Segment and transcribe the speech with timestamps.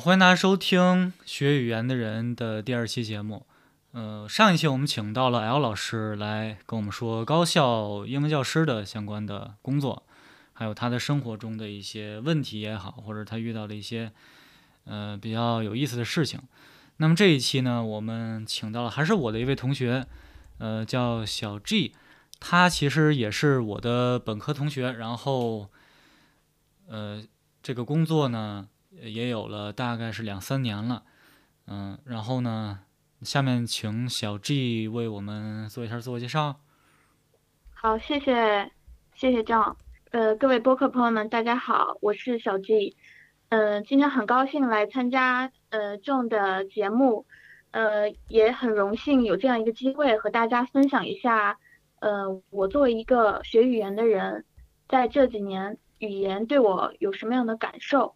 [0.00, 3.46] 欢迎大家收听学语言的人的第二期节目。
[3.92, 10.02] 呃，上一期我们请到了 L 老师来跟我们说高校英文教师的相关的工作，
[10.52, 14.12] 还有他的生活中的一些问题也好，或者他遇到的一些
[14.84, 16.40] 呃比较有意思的事情。
[16.98, 20.06] 那么这一期呢，我们请到了还是我的一位同学，
[20.58, 21.94] 呃，叫小 G，
[22.38, 25.70] 他其实也是我的本科同学，然后
[26.86, 27.22] 呃，
[27.62, 28.68] 这个工作呢。
[29.02, 31.04] 也有了大概是两三年了，
[31.66, 32.80] 嗯，然后呢，
[33.22, 36.60] 下面请小 G 为我们做一下自我介绍。
[37.74, 38.70] 好，谢谢，
[39.14, 39.76] 谢谢 John。
[40.10, 42.96] 呃，各位播客朋友们，大家好，我是小 G。
[43.50, 47.26] 嗯，今天很高兴来参加呃 John 的节目，
[47.70, 51.58] 呃，也很荣幸有这样一个机会和大家分享一下，
[52.00, 54.44] 呃，我作为一个学语言的人，
[54.88, 58.14] 在这几年语言对我有什么样的感受。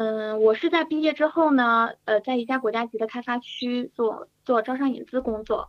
[0.00, 5.68] 嗯，我是在毕业之后呢，呃，在一家国家级的开发区做做招商引资工作。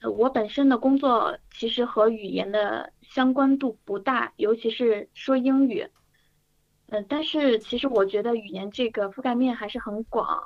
[0.00, 5.88] 呃，我本身的工作其实和语言的相关度不大，尤其是说英语。
[6.86, 10.40] 嗯，但是其实我觉得语言这个覆盖面还是很广。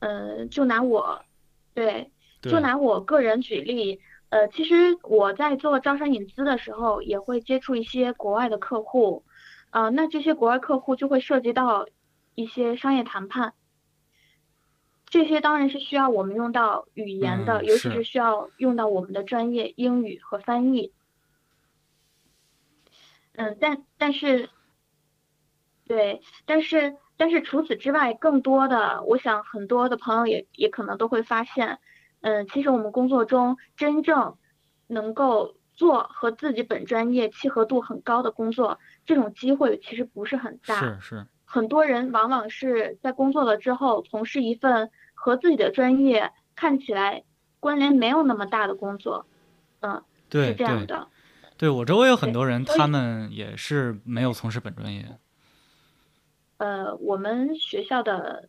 [0.00, 1.24] 嗯，就拿我，
[1.72, 2.10] 对，
[2.42, 9.24] 就拿我个人举例，呃，其实我在做招商引资的时候，也会接触一些国外的客户。
[9.70, 11.86] 啊，那这些国外客户就会涉及到。
[12.34, 13.54] 一些商业谈判，
[15.06, 20.92] 这些当然是需要我们用到语言的，尤其是需要用到我们的专业英语和翻译。
[23.34, 24.50] 嗯，但但是，
[25.86, 31.78] 对，但是但是除此之外，更多的，我想很多的朋友也也可能都会发现，
[32.20, 34.36] 嗯，其实我们工作中真正
[34.86, 40.78] 能够做和自己本专业契合度很高的工作，这种机会其实不是很大。
[40.78, 41.26] 是是。
[41.52, 47.24] 很多人往往是在工作了之后，从事一份和自己的专业看起来
[47.60, 49.26] 关联没有那么大的工作，
[49.80, 51.08] 嗯，是这样的。
[51.58, 55.18] 对我周围有很多人，他们也是没有从事本专业。
[56.56, 58.48] 呃，我们学校的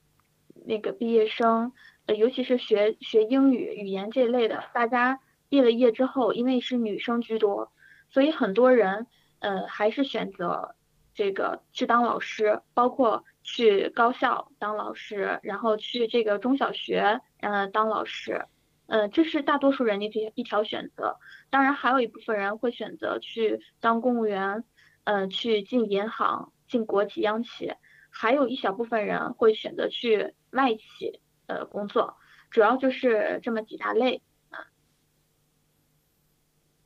[0.65, 1.73] 那个毕业生，
[2.05, 5.19] 呃，尤其是学学英语语言这类的，大家
[5.49, 7.69] 毕了业之后，因为是女生居多，
[8.09, 9.07] 所以很多人
[9.39, 10.75] 呃还是选择。
[11.13, 18.45] 这个去当老师，包括去高校当老师，然后去这个中小学，嗯，当老师，
[18.87, 21.17] 嗯，这是大多数人的一一条选择。
[21.49, 24.63] 当然，还有一部分人会选择去当公务员，
[25.03, 27.73] 嗯，去进银行、进国企、央企，
[28.09, 32.17] 还有一小部分人会选择去外企，呃，工作。
[32.49, 34.21] 主要就是这么几大类。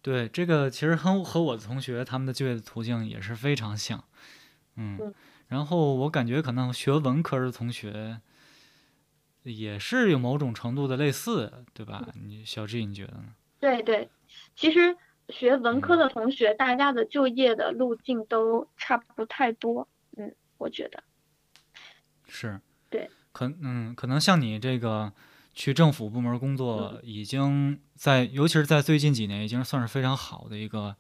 [0.08, 4.02] 对，这个其实和和我的同学他们的就业的途径也是非常像，
[4.78, 5.14] 嗯，
[5.50, 8.22] 然后我感觉可能学文科的同学
[9.44, 12.08] 也是有某种程度的类似，对吧？
[12.26, 13.36] 你小志你觉得呢？
[13.60, 14.10] 对对，
[14.56, 14.96] 其实
[15.28, 21.04] 学文科的同学，大家的就业的路径都差不太多，嗯，我觉得
[22.30, 25.12] 是，对，可嗯，可能像你这个。
[25.58, 30.96] 去政府部门工作，已经在，尤其是在最近几年，已经算是非常好的一个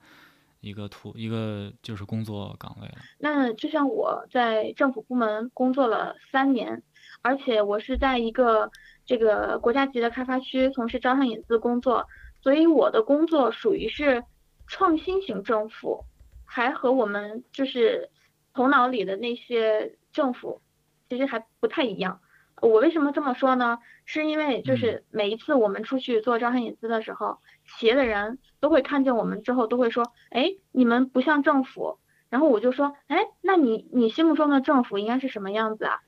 [0.61, 2.95] 一个图一个就是工作岗位了。
[3.19, 6.81] 那就像我在政府部门工作了三年，
[7.21, 8.71] 而且我是在一个
[9.05, 12.07] 这个国家级的开发区从事招商引资工作，
[12.41, 14.23] 所以我的工作属于是
[14.65, 16.03] 创新型政府，
[16.45, 18.09] 还和我们就是
[18.55, 20.59] 头脑里的那些政府
[21.07, 22.19] 其实还不太一样。
[22.59, 23.77] 我为什么这么说呢？
[24.07, 27.37] 是因为就是每一次我们出去做招商引资的时候，
[27.67, 31.99] 企业的人都会看见我们之后都会说，哎，你们不像政府。
[32.29, 35.99] 然后我就说，哎，那你你心目中的政府应该是什么样子啊？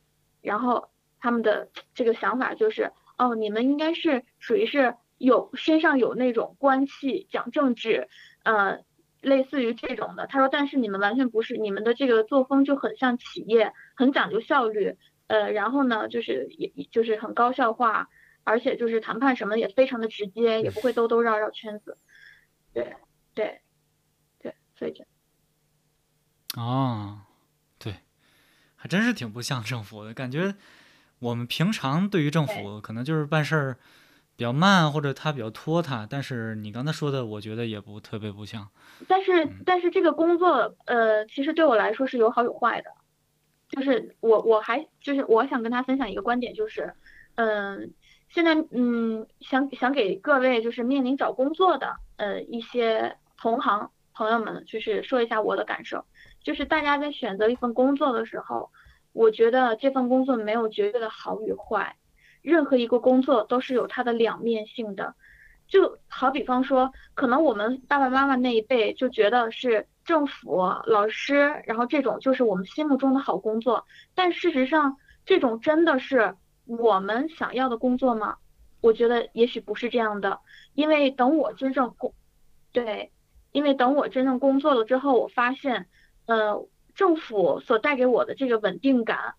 [0.42, 0.90] 然后
[1.20, 8.10] 他们的这个想法就是，哦，你们应该是属于是有身上有那种官气，讲政治，
[8.44, 8.80] 呃，
[9.22, 10.28] 类似于这种的。
[10.28, 14.98] 他说，但是你们完全不是，你们的这个作风就很像企业，很讲究效率。
[15.29, 18.09] 呃，然后呢，就是也就是很高效化，
[18.44, 22.00] 而且就是谈判什么也非常的直接，也不会兜兜绕绕圈子。
[22.74, 22.95] 对，
[23.36, 23.62] 对，
[24.39, 25.06] 对，所以就，
[26.59, 27.19] 哦，
[27.77, 27.94] 对，
[28.75, 30.56] 还真是挺不像政府的感觉。
[31.19, 33.77] 我们平常对于政府可能就是办事儿
[34.36, 38.68] 比较慢，或者他比较拖沓，但是你刚才说的，我觉得也不特别不像。
[39.07, 42.89] 但是，但是这个工作，呃，其实对我来说是有好有坏的。
[43.69, 46.94] 就是我我还就是我想跟他分享一个观点，就是，
[47.36, 47.94] 嗯，
[48.30, 56.04] 现在嗯想想给各位就是面临找工作的呃一些同行朋友们，就是说一下我的感受，
[56.44, 58.71] 就是大家在选择一份工作的时候，
[59.13, 61.95] 我觉得这份工作没有绝对的好与坏，
[62.42, 65.16] 任何一个工作都是有它的两面性的。
[65.69, 70.57] 就好比方说，可能我们爸爸妈妈那一辈就觉得是政府、
[70.88, 73.86] 老师，然后这种就是我们心目中的好工作。
[74.16, 76.36] 但事实上，这种真的是
[76.66, 78.38] 我们想要的工作吗？
[78.81, 80.39] 我觉得也许不是这样的。
[80.74, 82.16] 因为等我真正工，
[82.71, 83.12] 对，
[83.51, 85.88] 因为等我真正工作了之后，我发现，
[86.25, 89.36] 呃，政府所带给我的这个稳定感，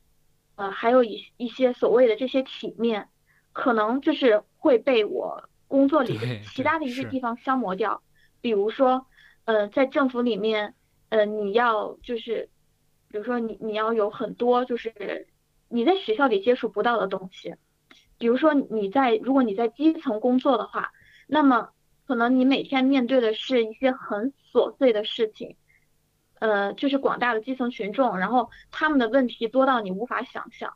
[0.55, 3.09] 呃，还有一一些所谓的这些体面，
[3.53, 5.50] 可能就是会被我。
[5.71, 8.03] 工作里的其他的一些地方消磨掉，
[8.41, 9.07] 比如说，
[9.45, 10.75] 呃，在政府里面，
[11.11, 12.49] 呃，你要就是，
[13.09, 15.29] 比如说你你要有很多就是
[15.69, 17.55] 你在学校里接触不到的东西，
[18.19, 20.91] 比如说你在如果你在基层工作的话，
[21.29, 21.69] 那么
[22.05, 25.55] 可能你每天面对的是一些很琐碎的事情，
[26.41, 30.75] 呃，就是广大的基层群众，然后他们的问题多到你无法想象，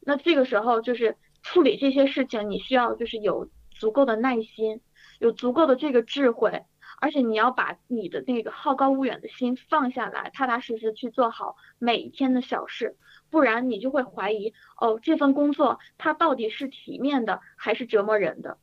[0.00, 3.48] 那这个时候就是处理这些事情，你需要就是有。
[3.74, 4.80] 足够的耐心，
[5.18, 6.64] 有足够的这个智慧，
[7.00, 12.96] 而且你要把你的那个好高骛远的心放下来，踏踏实实去做好每一天的小事，
[13.30, 18.58] 不然你就会怀疑哦，这份工作它到底是体面的还是折磨人的，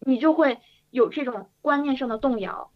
[0.00, 0.58] 你就会
[0.90, 2.70] 有这种观念上的动摇。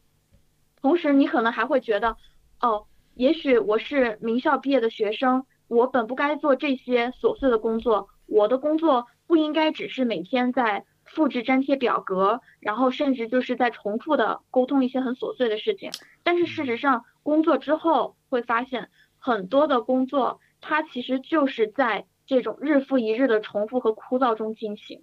[0.81, 2.17] 同时，你可能还会觉得
[2.61, 10.85] 哦，也许我是名校毕业的学生，我本不该做这些琐碎的工作，我的工作不应该只是每天在。
[11.13, 15.91] 复制粘贴表格，然后甚至就是在重复的沟通一些很琐碎的事情。
[16.23, 25.03] 但是事实上，工作之后会发现，很多的工作它其实就是在这种日复一日的重复和枯燥中进行。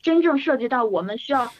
[0.00, 1.50] 真正涉及到我们需要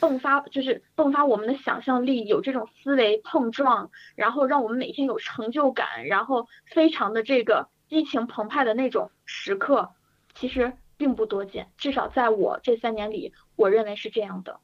[0.00, 9.90] 迸发，就是迸发我们的想象力，有这种思维碰撞，然后让我们每天有成就感，然后非常的这个激情澎湃的那种时刻，
[10.34, 10.72] 其实。
[10.96, 14.60] 并不多见，至少在我这三年里，我认为是这样的。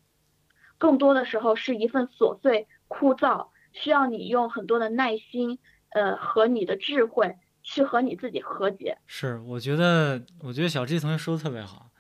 [0.79, 5.59] 更多的时候是一份琐碎、枯燥，需要你用很多的耐心，
[5.91, 8.99] 呃，和你的智慧去和你自己和解。
[9.07, 11.91] 是，我觉得，我觉得小 G 同学说的特别好，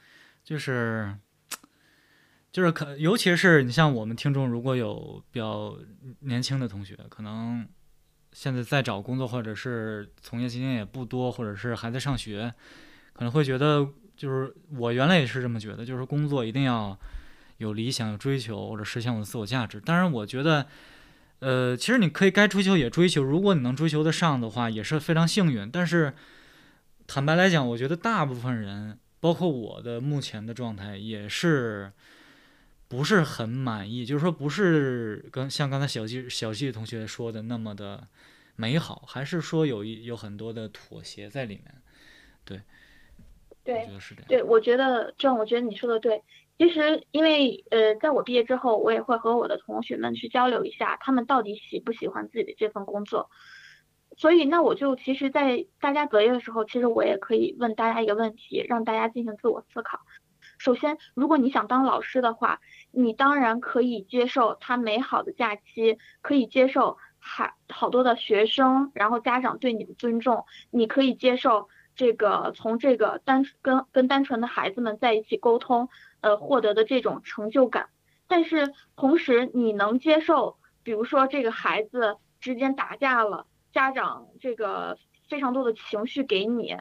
[0.43, 1.17] 就是，
[2.51, 5.77] 就是可，尤其是你像我们听众，如果有比较
[6.21, 7.69] 年轻的同学，可能
[8.33, 12.53] 现在在找工作，或者是从业经验也不多，或者是还在上学，
[13.13, 13.89] 可能会觉得。
[14.23, 16.97] 就是我原来也是这么觉得，就是工作一定要
[17.57, 19.81] 有理想、有追求，或者实现我的自我价值。
[19.81, 20.65] 当然，我觉得，
[21.41, 25.69] 呃，其实你可以该追求也追求，如果你能追求得上的话，也是非常幸运。
[25.69, 26.15] 但是，
[27.09, 31.91] 坦白来讲，我觉得大部分人，包括我的目前的状态，也是
[32.87, 34.07] 不是很满意。
[34.07, 38.07] 就是说，不是跟像刚才小季小季同学说的那么的
[38.55, 41.75] 美好，还是说有一有很多的妥协在里面，
[42.45, 42.61] 对。
[43.65, 43.89] 对，
[44.29, 46.23] 对，我觉得这样，我觉得你说的对。
[46.59, 53.31] 其实，因为呃，在我毕业之后，我也会和我的同学们去交流一下，他们到底喜不喜欢自己的这份工作。
[54.17, 60.01] 所以，那我就其实，在大家择业的时候，其实我也可以问大家一个问题，让大家进行自我思考。
[60.59, 62.61] 首先，如果你想当老师的话，
[62.93, 71.69] 你当然可以接受他美好的假期，可以接受还好多的学生，然后家长对你的尊重，你可以接受。
[71.95, 75.89] 这个从这个单跟跟单纯的孩子们在一起沟通，
[76.21, 77.89] 呃，获得的这种成就感，
[78.27, 86.77] 但是同时你能接受，比如说这个孩子之间打架了，家长这个非常多的情绪给你，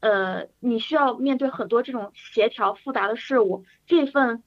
[0.00, 4.42] 呃，你需要面对很多这种协调复杂的事物，这份。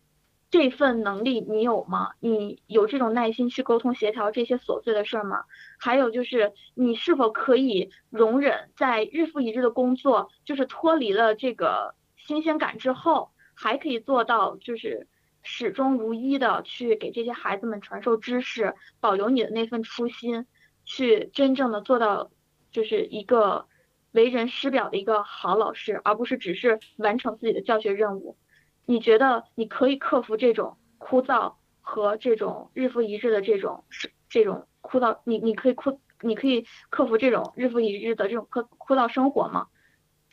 [0.51, 2.13] 这份能力你有吗？
[2.19, 5.43] 你有这种耐心去沟通协调这些琐碎的事儿吗？
[5.81, 15.07] 还有就是你是否可以容忍在日复一日的工作，就是脱离了这个新鲜感之后，还可以做到就是
[15.41, 20.45] 始终如一的去给这些孩子们传授知识，保留你的那份初心，
[20.83, 22.29] 去真正的做到
[22.71, 23.67] 就是一个
[24.12, 28.38] 为人师表的一个好老师，而不是只是完成自己的教学任务。
[28.86, 33.86] 你觉得你可以克服这种枯燥和这种日复一日的这种
[34.29, 35.19] 这种枯燥？
[35.24, 39.67] 你你可以枯你可以克服这种日复一日的这种枯枯燥生活吗？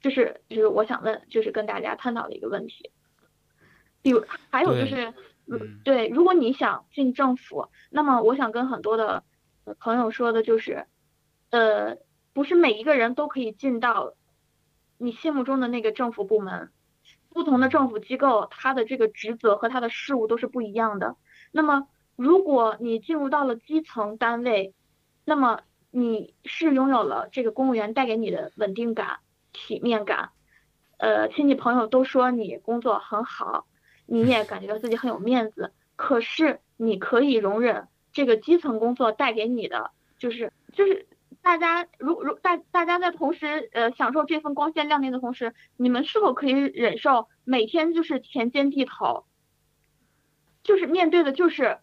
[0.01, 2.91] 就是就是我想问，就是跟大家探讨的一个问题。
[4.03, 5.15] 比如还有就是，
[5.85, 9.25] 对，如果你想进政府，那么我想跟很多的
[9.81, 10.87] 朋友说的就是，
[11.51, 11.97] 呃，
[12.33, 14.15] 不是每一个人都可以进到
[14.99, 16.71] 你心目中的那个政府部门。
[17.31, 21.17] 不同的政府机构，它的这个职责和它的事务都是不一样的。
[21.53, 24.75] 那么，如果你进入到了基层单位，
[25.25, 29.19] 那么你是拥有了这个公务员带给你的稳定感，
[29.53, 30.31] 体面感，
[30.99, 33.67] 呃，亲戚朋友都说你工作很好，
[34.07, 35.73] 你也感觉到自己很有面子。
[35.95, 41.07] 可是你可以容忍这个基层工作带给你的，就是就是
[41.43, 49.25] 大家如如大大家在同时呃享受这份光鲜亮丽的同时，你们是否可以忍受每天就是田间地头，
[50.63, 51.79] 就是面对的就是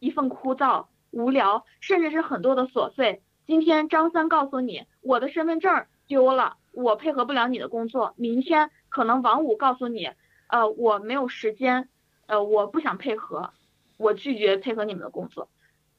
[0.00, 3.22] 一份枯燥无聊，甚至是很多的琐碎。
[3.46, 8.14] 今天张三告诉你我的身份证丢了，我配合不了你的工作。
[8.16, 10.10] 明天可能王五告诉你，
[10.48, 11.88] 呃，我没有时间。
[12.26, 13.50] 呃，我不想配合，
[13.96, 15.48] 我拒绝配合你们的工作。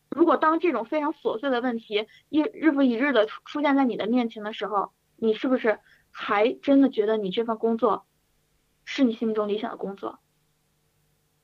[0.10, 5.80] 如果当这种非常琐碎的问题一日复一日的出现在你的面前的时候，你是不是
[6.10, 8.06] 还真的觉得你这份工作
[8.86, 10.20] 是你心目中理想的工作？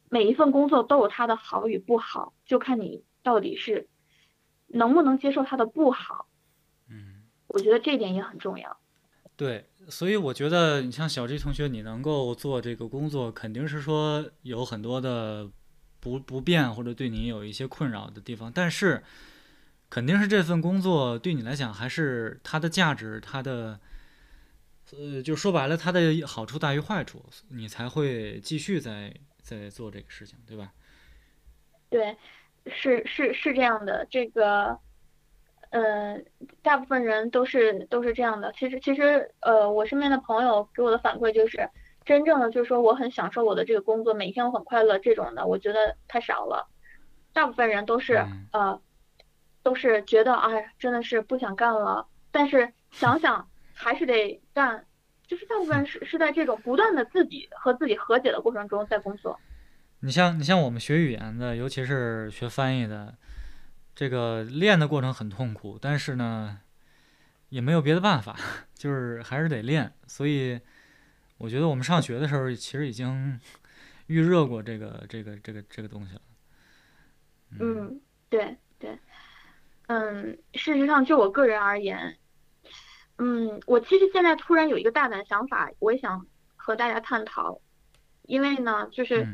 [0.09, 3.87] 每一份工作都有它的好与不好，就看你到底是
[4.67, 6.27] 能不能接受它的不好。
[6.89, 8.77] 嗯，我觉得这点也很重要。
[9.35, 15.47] 对，所以我觉得你像小 G 同学，你能够做这个工作，肯定是说有很多的
[15.99, 19.03] 不不便或者对你有一些困扰的地方，但是
[19.89, 23.79] 肯定是这份工作对你来讲还是它的价值，它的
[24.91, 29.13] 呃，就说白了，它的好处大于坏处，你才会继续在
[29.55, 30.73] 在做这个事情，对吧？
[31.89, 32.17] 对，
[32.65, 34.79] 是是是这样的，这个。
[35.69, 36.17] 呃，
[36.61, 38.53] 大部分人都是都是这样的。
[38.53, 41.69] 其实其实，呃，我身边的朋友给我的反馈就是，
[42.05, 46.69] 真正的就是说我很享受我的这个工作，每天我很快乐这种的，我觉得太少了。
[47.33, 48.81] 大部分人都是呃，
[49.61, 54.85] 都是觉得哎，真的是不想干了，但是想想还是得干。
[55.27, 59.39] 就是大部分是是在这种不断的自己和自己和解的过程中在工作。
[59.99, 63.15] 你像你像我们学语言的，尤其是学翻译的。
[63.99, 66.59] 这个练的过程很痛苦，但是呢，
[67.49, 68.37] 也没有别的办法，
[68.75, 69.91] 就是还是得练。
[70.05, 70.59] 所以，
[71.39, 73.39] 我觉得我们上学的时候其实已经
[74.05, 76.21] 预热过这个这个这个这个东西了。
[77.59, 78.99] 嗯，对对，
[79.87, 82.15] 嗯，事实上，就我个人而言，
[83.17, 87.59] 嗯，我其实现在突然有一个大胆想法，我也想和大家探讨，
[88.23, 89.27] 因为呢，就是。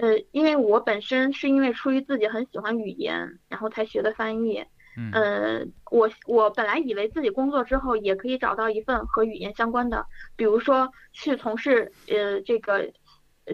[0.00, 4.64] 呃，因为我本身是因为出于自己很喜欢语言，然后才学的翻译。
[4.96, 5.10] 嗯。
[5.10, 10.06] 呃，我我本来以为自己工作之后也可以找到一份和语言相关的，
[10.36, 12.88] 比如说去从事呃这个，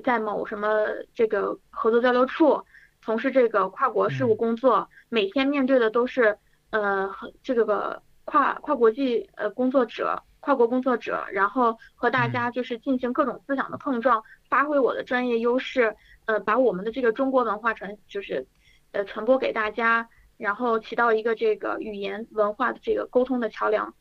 [0.04, 0.68] 在某什么
[1.14, 2.62] 这个合作交流处
[3.00, 6.36] 从事这个跨国事务工作，每天面对的都是
[6.72, 7.10] 呃
[7.42, 15.96] 这个个跨跨国际呃工作者、跨国工作者，然后和大家就是进行各种思想的碰撞，发挥我的专业优势。
[16.26, 18.46] 呃，把我们的这个中国文化传，就是，
[18.92, 23.94] 呃，传播给大家，然后起到一个这个语言文化的这个沟通的桥梁。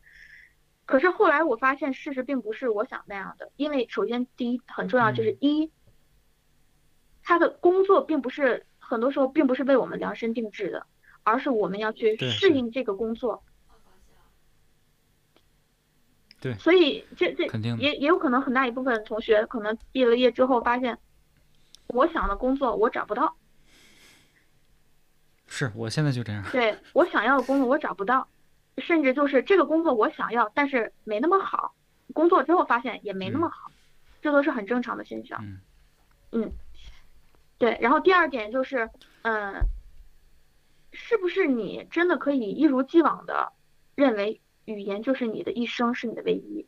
[0.86, 5.70] 可是后来我发现事实并不是我想那样的，因为首先第一很重要就是一，
[7.22, 10.86] 他的工作并不是很多时候并不是为我们量身定制的，
[11.24, 13.42] 而是我们要去适应这个工作。
[16.44, 16.58] 对。
[16.58, 17.44] 所以这这
[17.78, 20.96] 也也有可能很大一部分同学可能毕了业之后发现。
[21.88, 23.36] 我想的工作我找不到，
[25.46, 26.42] 是我现在就这样。
[26.50, 28.26] 对我想要的工作我找不到，
[28.78, 31.74] 甚至就是这个工作我想要，但是没那么好。
[32.14, 33.70] 工作之后发现也没那么好，
[34.22, 35.38] 这都是很正常的现象。
[35.42, 35.60] 嗯，
[36.32, 36.52] 嗯，
[37.58, 37.78] 对。
[37.82, 38.90] 然后第二点就是，
[39.22, 39.54] 嗯，
[40.90, 43.52] 是不是你真的可以一如既往的
[43.94, 46.66] 认为语言就是你的一生，是你的唯一？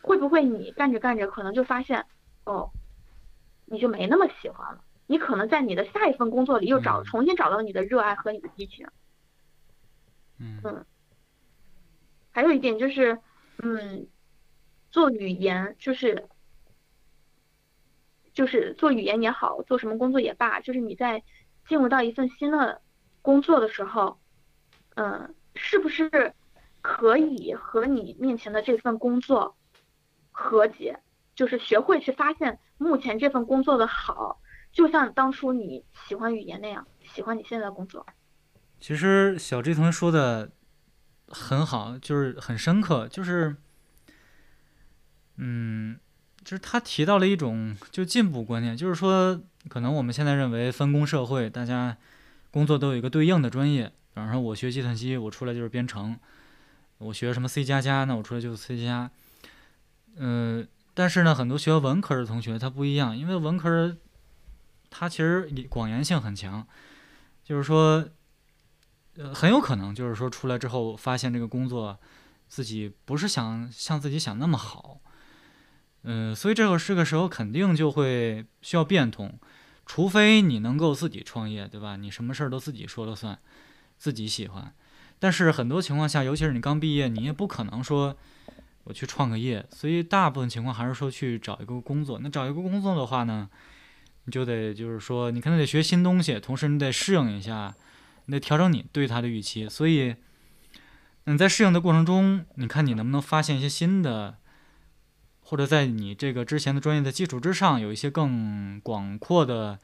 [0.00, 2.06] 会不会你干着干着可能就发现，
[2.44, 2.70] 哦？
[3.66, 8.86] 你就没那么喜欢了，你可能在你的下一份工作里又找重新找到你的热爱和你的激情。
[10.38, 10.84] 嗯，
[12.32, 13.20] 还有一点就是，
[13.58, 14.08] 嗯，
[14.90, 16.28] 做语言就是
[18.34, 21.22] 就是做语言也好，做什么工作也罢，就是你在
[21.68, 22.82] 进入到一份新的
[23.22, 24.18] 工作的时候，
[24.96, 26.34] 嗯，是不是
[26.82, 29.56] 可以和你面前的这份工作
[30.30, 31.00] 和解？
[31.34, 34.38] 就是学会去发现目前这份工作的好，
[34.70, 38.04] 就像当初你喜欢语言那样，喜欢你现在的工作。
[38.78, 40.50] 其实小 G 同学说的
[41.28, 43.56] 很好，就是很深刻，就是，
[45.38, 45.98] 嗯，
[46.44, 51.96] 就是他提到了一种就进步观念，就是说，可能我们现在认为分工社会，大家
[52.50, 56.16] 工作都有一个对应的专业，比方说我学计算机，我出来就是编程；
[57.02, 59.10] 我学什么 C 加加，那我出来就是 C 加，
[60.16, 60.66] 嗯。
[60.94, 63.96] 但是呢，很多学文科的同学他不一样，因为文科
[64.90, 66.66] 他其实广言性很强，
[67.42, 68.06] 就是说，
[69.16, 71.98] 呃，很有可能就是说出来之后发现这个工作
[72.46, 75.00] 自己不是想像自己想那么好，
[76.02, 79.40] 嗯，所以这个这个时候肯定就会需要变通，
[79.86, 81.96] 除非你能够自己创业，对吧？
[81.96, 83.38] 你什么事儿都自己说了算，
[83.96, 84.74] 自己喜欢。
[85.22, 88.16] 但是很多情况下，尤其是你刚毕业，你也不可能说
[88.82, 92.18] 我去创个业，所以大部分情况还是说去找一个工作。
[92.20, 93.48] 那找一个工作的话呢，
[94.24, 97.72] 你就得就是说，你可能得学新东西，同时你得适应一下，
[98.26, 99.68] 你得调整你对他的预期。
[99.68, 100.16] 所以，
[101.26, 104.38] 你在适应的过程中，你看你能不能发现一些新的，
[105.40, 109.78] 或者在你这个之前的专业的基础之上，有一些更广阔的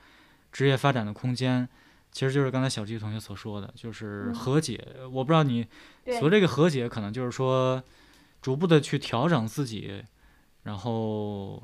[0.50, 1.68] 职业发展的空间。
[2.10, 4.84] 其实就是刚才小季同学所说的，就是和解。
[5.12, 5.66] 我不知道你
[6.06, 7.82] 所谓这个和解，可能就是说
[8.42, 10.02] 逐步的去调整自己，
[10.62, 11.62] 然后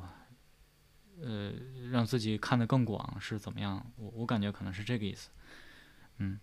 [1.23, 1.51] 呃
[1.91, 3.85] 让自己看得更广是怎么样？
[3.97, 5.31] 我我感觉可能是这个意思。
[6.19, 6.39] 嗯，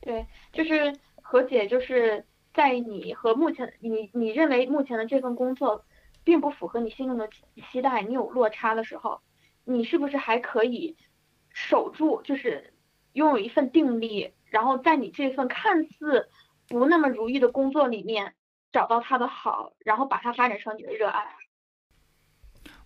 [0.00, 5.84] 对，就是和解，就是在你和目前你你认为目前的这份工作
[6.22, 7.28] 并不符合你心中的
[7.72, 9.20] 期待，你有落差的时候，
[9.64, 10.96] 你是不是还可以？
[11.58, 12.74] 守住就是
[13.14, 16.28] 拥有一份定力，然后在你这份看似
[16.68, 18.34] 不那么如意的工作里面
[18.70, 21.34] 找到它的好，然后把它发展成你的热爱。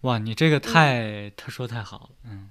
[0.03, 2.51] 哇，你这个太他说太好了，嗯。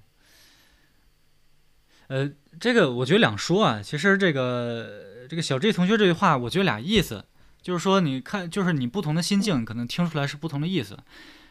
[2.09, 7.23] 呃，这个我觉得两说啊，其实这个这个小 J 同学这句话，我觉得俩意思，
[7.61, 10.99] 就是说你看，就是你不同的心境可能听出来是不同的意思，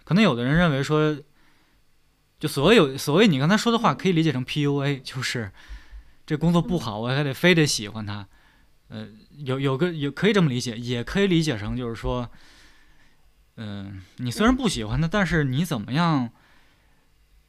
[0.05, 1.17] 可能有的人认为说。
[2.39, 5.51] 就所有所谓你刚才说的话，可以理解成 PUA，就是
[6.25, 8.29] 这工作不好，我还得非得喜欢它。
[8.89, 12.31] 呃，有有个有可以这么理解，也可以理解成就是说，
[13.57, 16.31] 嗯，你虽然不喜欢它，但是你怎么样，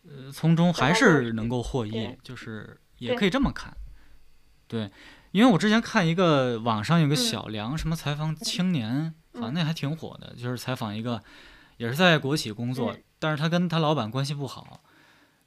[0.04, 3.78] 呃，从中还是能够获益，就是也可以这么看。
[4.68, 4.92] 对，
[5.32, 11.24] 因为我之前看一个网上有个小梁什么采访青年，好像那还挺火的，就是采访一个
[11.78, 12.98] 也是在国企工作。
[13.20, 14.82] 但是他跟他老板关系不好，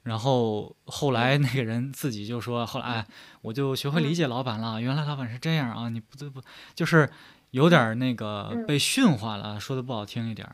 [0.03, 3.05] 然后后来那个人自己就说：“后来
[3.41, 5.89] 我就学会理解老板了，原来老板是这样啊！
[5.89, 6.41] 你不不
[6.75, 7.09] 就是
[7.51, 10.47] 有点那个被驯化了，说的不好听一点，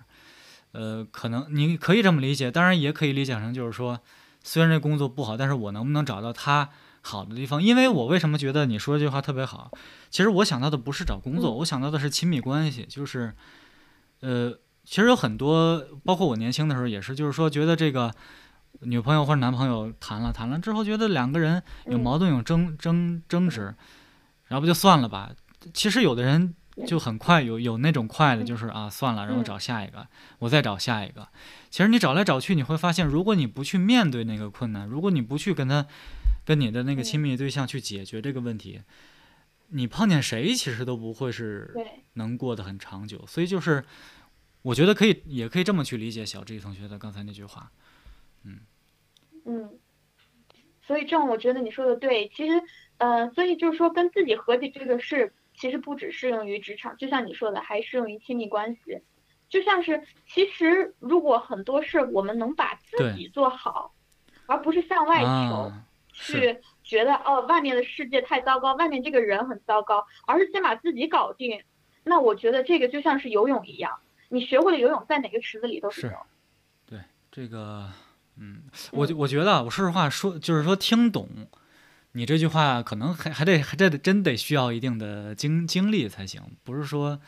[0.71, 3.99] 呃，可能你可以这么理解，当然也可以理解成就是说，
[4.43, 6.69] 虽然这工作不好，但是我能不能找到他
[7.01, 7.61] 好的地方？
[7.61, 9.71] 因为我为什么觉得你说这句话特别好？
[10.09, 13.33] 其实我想到的不是找工作，我想到的是亲密关系，就是
[14.21, 14.57] 呃。”
[14.89, 18.11] 其实有很多，包括我年轻的时候也是，就是说觉得这个
[18.79, 23.75] 女朋友或者男朋友谈了谈了之后，觉得两个人有矛盾有争争争执，
[24.47, 25.29] 然后不就算了吧。
[25.75, 26.55] 其实有的人
[26.87, 30.07] 就很快有有那种快的，就是啊算了，然后找下一个，
[30.39, 31.27] 我再找下一个。
[31.69, 35.85] 其实你找来找去，你会发现，如果你不去面对那个困难，如果你不去跟他
[36.43, 38.81] 跟你的那个亲密对象去解决这个问题，
[39.67, 41.75] 你碰见谁其实都不会是
[42.13, 43.23] 能过得很长久。
[43.27, 43.85] 所以就是。
[44.61, 47.71] 我觉得可以，也可以这么去理解小 G 同学的刚才那句话，
[48.43, 48.59] 嗯
[49.45, 49.79] 嗯，
[50.85, 52.61] 所以这样我觉得你说的对，其实
[52.97, 58.99] 呃，所以就是说跟自己和解这个事，其实不只适用于职场，就像你说的，还适用于亲密关系。
[59.47, 63.95] 就像是其实如果很多事我们能把自己做好，
[64.45, 65.71] 而不是向外求，
[66.11, 71.63] 去觉得哦外面的世界太糟糕，外面这个人很糟糕，而是先把自己搞定，
[72.03, 73.99] 那我觉得这个就像是游泳一样。
[74.29, 76.11] 你学会了游泳，在哪个池子里都是。
[76.85, 76.99] 对
[77.31, 77.91] 这个，
[78.37, 81.27] 嗯，我我觉得，我说实话说，就是说听懂
[82.13, 86.41] 你这句话，可能还还得还得真得需要一定的经经历才行。
[86.63, 87.19] 不是说，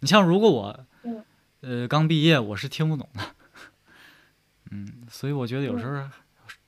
[0.00, 1.24] 你像如果我，嗯
[1.60, 3.34] 呃，刚毕业，我是听不懂的。
[4.70, 6.08] 嗯，所以我觉得有时候，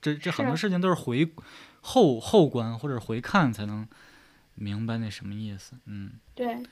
[0.01, 1.29] 这这很多事情都是回
[1.81, 3.87] 后后观或者回看才能
[4.55, 5.73] 明白那什么意思。
[5.85, 6.63] 嗯，对，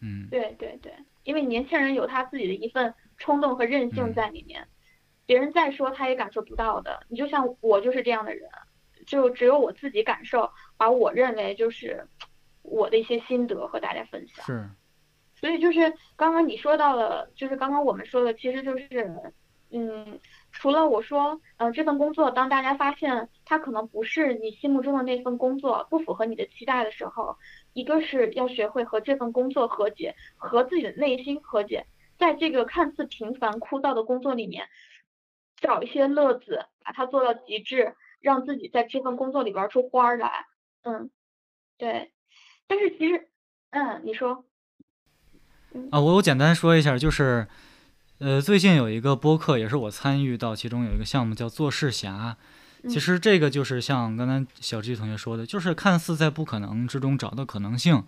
[0.00, 0.92] 嗯，对对对。
[1.28, 4.66] 因为年轻人有他自己的一份冲动和任性在里面，
[5.26, 7.00] 别人再说他也感受不到的。
[7.10, 8.48] 你就像我就是这样的人，
[9.06, 12.08] 就只有我自己感受，把我认为就是
[12.62, 14.42] 我的一些心得和大家分享。
[14.46, 14.70] 是，
[15.34, 19.22] 所以就是刚刚你说到了，就是刚刚我们说的，其实就是，
[19.70, 20.18] 嗯，
[20.50, 27.36] 除了我说，嗯，这份工作当大家发现它可能不是你心目中的那份工作，不符合你的期待的时候。
[27.78, 31.86] 一个是要学会和这份工作和解，和自己的内心和解，
[32.18, 34.66] 在这个看似平凡枯燥的工作里面，
[35.60, 40.46] 找一些乐子，把它做到极致，让自己在这份工作里玩出花来。
[40.82, 41.08] 嗯，
[41.76, 42.10] 对。
[42.66, 43.28] 但是其实，
[43.70, 44.44] 嗯，你说。
[45.92, 47.46] 啊，我我简单说一下，就是，
[48.18, 52.36] 呃，最近有一个播客，也是我参与到其中有一个项目叫做事侠。
[52.88, 58.04] 其实这个就是像刚才小 G 同学说的，就是看似在不可能之中找到可能性，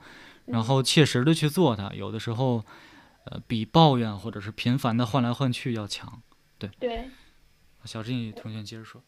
[0.46, 2.64] 然后切实的去做它，有的时候，
[3.24, 6.22] 呃，比抱怨或者是频繁的换来换去要强。
[6.58, 7.08] 对对，
[7.84, 9.02] 小静同学接着说。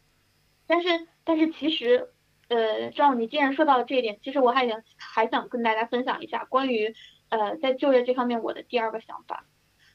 [0.67, 0.89] 但是
[1.23, 2.09] 但是其实，
[2.49, 6.95] 呃，赵，你既然说到了这一点，其实我还想还想跟大家分享一下关于
[7.29, 9.45] 呃在就业这方面我的第二个想法，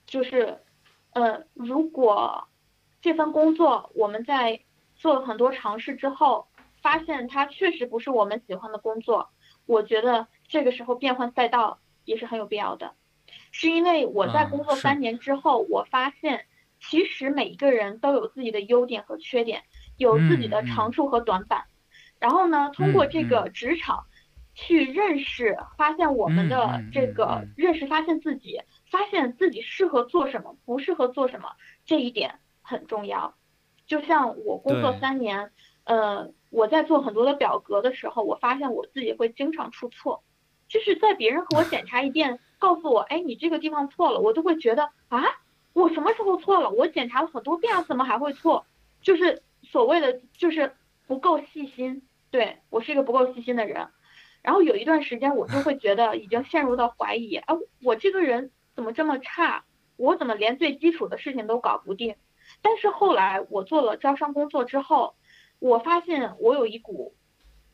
[0.05, 0.59] 就是
[1.11, 2.47] 呃如果
[3.01, 4.61] 这份工作我们在
[4.97, 6.47] 做了很多尝试之后，
[6.81, 9.29] 发现它确实不是我们喜欢的工作，
[9.65, 12.93] 我觉得这个时候变换赛道也是很有必要的。
[13.51, 16.45] 是因为我在工作三年之后，我发现
[16.79, 19.63] 其实每一个人都有自己的优点和缺点，
[19.97, 21.65] 有自己的长处和短板。
[22.19, 24.05] 然后呢，通过这个职场
[24.53, 31.49] 去认识、发现我们的这个认识、发现自己、发现自己适合做什么、不适合做什么，
[31.85, 33.35] 这一点很重要。
[33.87, 35.51] 就像我工作三年，
[35.85, 40.23] 呃，我在做很多的表格的时候，我发现我自己会经常出错，
[40.67, 45.23] 就是在别人和我检查一遍，告诉我，哎，你这个地方错了，我都会觉得啊，
[45.73, 46.69] 我什么时候错了？
[46.69, 48.65] 我检查了很多遍，怎么还会错？
[49.01, 50.75] 就是所谓的就是
[51.07, 53.87] 不够细心，对我是一个不够细心的人。
[54.41, 59.63] 然后有一段时间，我就会觉得已经陷入到怀疑，啊，我这个人怎么这么差？
[59.95, 62.15] 我怎么连最基础的事情都搞不定？
[62.61, 65.15] 但是后来我做了招商工作之后，
[65.59, 67.15] 我发现我有一股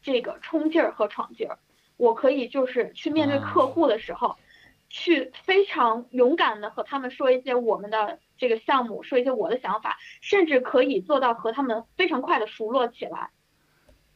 [0.01, 1.59] 这个冲劲儿和闯劲儿，
[1.97, 4.35] 我可以就是去面对客户的时候，
[4.89, 13.31] 去非常勇敢的和他们说一些我们的这个项目，说一些我的想法，甚至可以做到和他们非常快的熟络起来，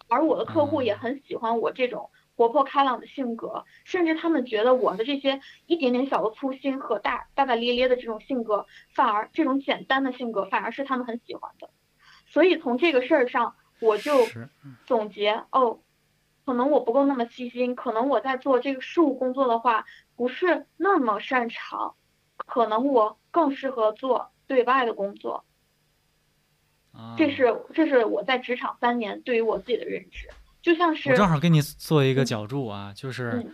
[0.08, 2.10] 而我的客户也很喜欢我这种。
[2.38, 11.72] 活泼开朗的性格，甚至他们觉得我的这些一点点小的粗心和大大大咧咧的这种性格，反而这种简单的性格反而是他们很喜欢的。
[12.28, 14.12] 所以从这个事儿上，我就
[14.86, 15.80] 总结哦，
[16.46, 21.96] 可能我不够那么细心，可能我在做这个事务工作的话不是那么擅长，
[22.38, 25.44] 可能我更适合做对外的工作。
[27.18, 30.30] 这是这是我在职场三年对于我自己的认知。
[30.62, 33.46] 就像是我正好给你做一个脚注啊，就是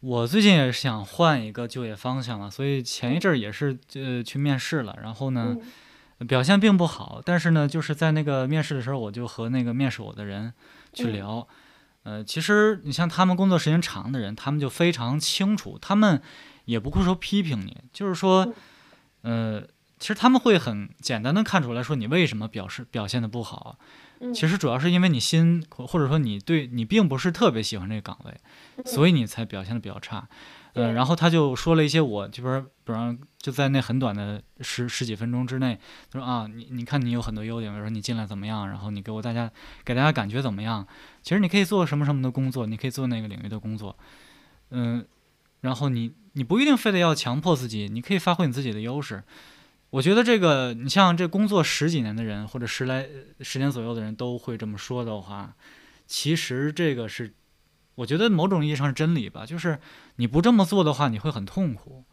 [0.00, 5.56] 我最近也是想换一个就业方向了，所以前一阵儿也是呃去面试了，然后呢
[6.28, 10.54] 表现并不好，但是呢就是在那个面试的时候，我就和那个面试我的人
[10.92, 11.46] 去聊，
[12.04, 16.22] 呃，其实你像他们工作时间长的人，他们就非常清楚，他们
[16.64, 18.54] 也不会说批评你，就是说，
[19.22, 19.62] 呃，
[19.98, 23.78] 其实他们会很简单的看出来说你为什么表示表现的不好。
[24.34, 28.36] 其实主要是因为你心，或者说你对你并不是特别喜欢这个岗位，
[28.84, 30.28] 所以你才表现的比较差。
[30.74, 35.78] 嗯，然后他就说了一些我这边，比方就在那很短的十十几分钟之内，
[36.10, 39.50] 他说啊，你你看你有很多优点，比如说你进来怎么样，然后你给我大家
[39.84, 40.86] 给大家感觉怎么样？
[41.22, 43.96] 其实你可以做什么什么的工作，你可以做那个领域的工作，
[44.70, 45.04] 嗯，
[45.62, 49.24] 然后你你不一定非得要强迫自己，你可以发挥你自己的优势。
[49.90, 53.08] 我觉得这个，你像这工作十几年的人，或者十来
[53.40, 55.56] 十年左右的人都会这么说的话，
[56.06, 57.32] 其实这个是，
[57.94, 59.46] 我觉得某种意义上是真理吧。
[59.46, 59.78] 就是
[60.16, 62.04] 你不这么做的话，你会很痛苦。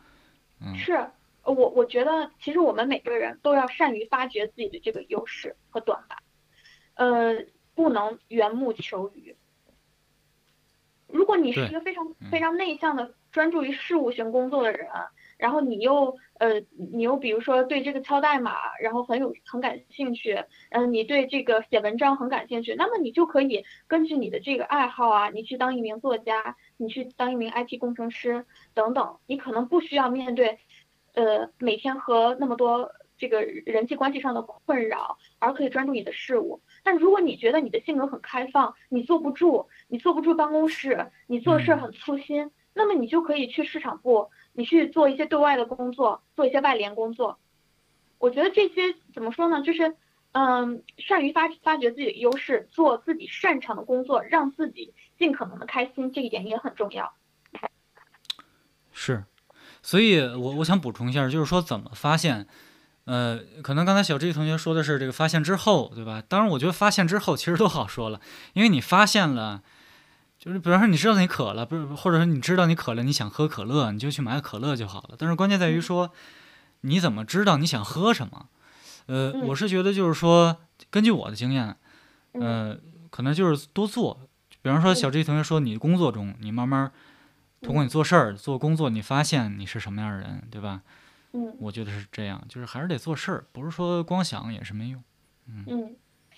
[0.61, 1.09] 嗯，是
[1.43, 6.17] 我我觉得，其实我们每个人都要善于发掘自己的这个优势和短板，
[6.93, 9.35] 呃，不能缘木求鱼。
[11.07, 14.87] 如果你是一个非常非常内向的、专注于事务型工作的人。
[15.37, 16.61] 然后你又呃，
[16.93, 30.59] 你又比如说对这个敲代码，然后很有很感兴趣，嗯，你对这个写文章很感兴趣，那么你就可以根据你的这个爱好啊，你去当一名作家，你去当一名 IT 工程师等等，你可能不需要面对，
[31.13, 36.61] 呃，每天和那么多这个人际关系上的困扰，而可以专注你的事物。
[36.83, 44.29] 但如果你觉得你的性格很开放，你坐不住，你坐不住办公室，你做事很粗心，那么你就可以去市场部。
[44.57, 47.37] 你去做一些对外的工作，做一些外联工作，
[48.19, 49.61] 我觉得这些怎么说呢？
[49.61, 49.97] 就是，
[50.31, 57.13] 嗯，善于发发掘自己的优势，做自己擅长的工作，让自己尽可能的开心，这一点也很重要。
[58.93, 59.25] 是，
[59.81, 62.47] 所以我我想补充一下，就是说怎么发现，
[63.03, 66.23] 呃，可能刚才小 J 同学说的是这个发现之后，对吧？
[66.25, 68.21] 当然，我觉得发现之后其实都好说了，
[68.53, 69.63] 因为你发现了。
[70.45, 75.15] 就是比方说，你知道你渴了，不是，或者说你知道你渴了，你想喝可乐，你就去买可乐就好了。
[75.17, 76.11] 但是关键在于说，
[76.81, 78.47] 你怎么知道你想喝什么？
[79.07, 80.55] 呃，我是觉得就是说，
[80.91, 81.75] 根据我的经验，
[82.33, 82.77] 呃，
[83.09, 84.19] 可能就是多做。
[84.61, 86.91] 比方说，小 J 同学说，你工作中，你慢慢
[87.61, 90.83] 通过你做事儿、做工作，你发现你是什么样的人，对吧？
[91.33, 95.03] 嗯，我觉得是这样，就是还是得做事儿，不是说光想也是没用。
[95.47, 95.95] 嗯，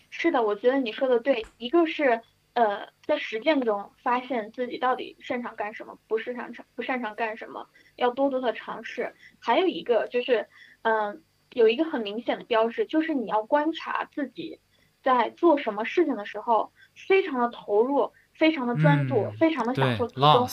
[0.10, 2.22] 是的，我觉得你说的对，一个是。
[2.58, 9.14] 呃，在实践中发现自己到底擅长干什么，不擅长不擅长干什么，要多多的尝试。
[9.38, 10.48] 还有一个就是，
[10.82, 11.22] 嗯，
[11.54, 14.60] 有一个很明显的标志，就是你要观察自己
[15.04, 20.48] 在做什么事情的时候，非常的投入，非常的专注，非常的享受其中。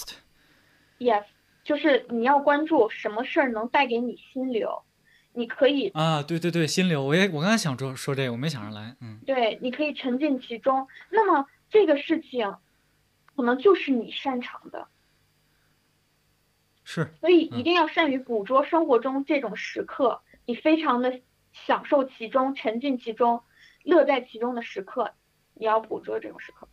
[0.99, 1.25] Yes，
[1.65, 4.83] 就是你要关注什么事儿能带给你心流，
[5.33, 10.87] 你可以啊，对对对，心流，我也我刚才想说说这个，我没想上来，嗯，对，你可以沉浸其中。
[11.09, 11.47] 那么。
[11.71, 12.57] 这个事情，
[13.35, 14.87] 可能就是你擅长的，
[16.85, 21.21] 是，所以一定要善于捕捉生活中这种时刻，你非常的
[21.53, 23.43] 享受其中、沉浸其中、
[23.83, 25.13] 乐在其中的时刻，
[25.55, 26.69] 你要捕捉这种时刻。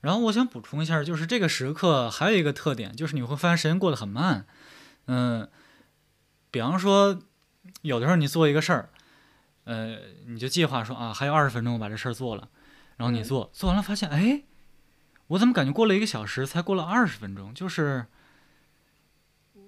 [0.00, 4.46] 然后我想补充一下，就是这个时刻还有一个特点，就是你会发现时间过得很慢。
[5.06, 5.48] 嗯，
[6.50, 7.20] 比方说，
[7.82, 8.88] 有的时候你做一个事儿，
[9.64, 12.48] 呃，你就计划说啊，还有二十分钟我把这事儿做了。
[13.00, 14.42] 然后你做做完了，发现哎，
[15.28, 17.54] 我怎么感觉过了一个小时，才过了二十分钟？
[17.54, 18.04] 就是，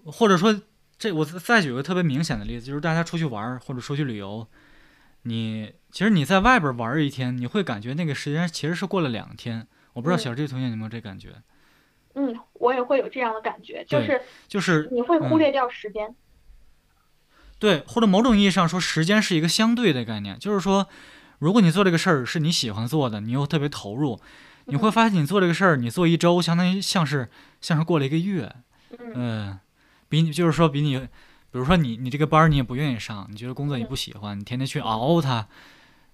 [0.05, 0.61] 或者说，
[0.99, 4.47] 这我再举个特别明显的例子，就是大家出去玩或者出去旅游，
[5.23, 9.66] 你其实你在外边玩一天，你会感觉那个时间其实是过了两天。
[9.95, 11.31] 我不知道小 J 同学有没有这感觉？
[12.14, 16.14] 嗯，我也会有这样的感觉，就是就是你会忽略掉时间。
[17.59, 20.87] 对，或者某种意义上说，时间是一个相对的概念，就是说。
[21.43, 24.21] 如果你做这个事儿是你喜欢做的，你又特别投入，
[24.67, 27.29] 你会发现你做这个事儿，你做一周，相当于像是
[27.61, 28.55] 像是过了一个月，
[29.17, 29.59] 嗯，
[30.09, 35.49] 比你就是说比你，比如说你你这个班你也不愿意上，你觉得工作你不喜欢，你天天去熬它，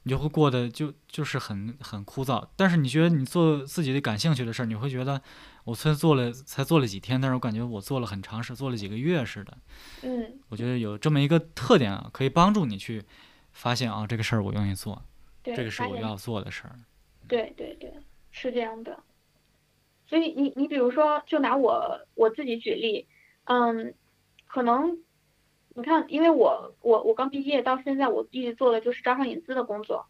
[0.05, 2.43] 你就会过得就就是很很枯燥。
[2.57, 5.21] 但是你觉得你做自己的感兴趣的事儿，你会觉得
[5.65, 9.59] 我才做了才做了几天，但是我感觉我做了很长时做了几个月似的。
[10.05, 13.05] 嗯，我觉得有这么一个特点啊，可以帮助你去
[13.53, 15.03] 发现啊这个事儿我愿意做。
[15.43, 16.75] 这个是我要做的事儿。
[17.27, 17.93] 对对对，
[18.31, 18.99] 是这样的。
[20.07, 23.07] 所以你你比如说，就拿我我自己举例，
[23.45, 23.93] 嗯，
[24.47, 24.99] 可能
[25.75, 30.07] 你看，因为我我我刚毕业到现在，我一直做的就是招商引资的工作。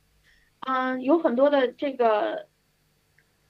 [0.61, 2.47] 嗯，有很多的这个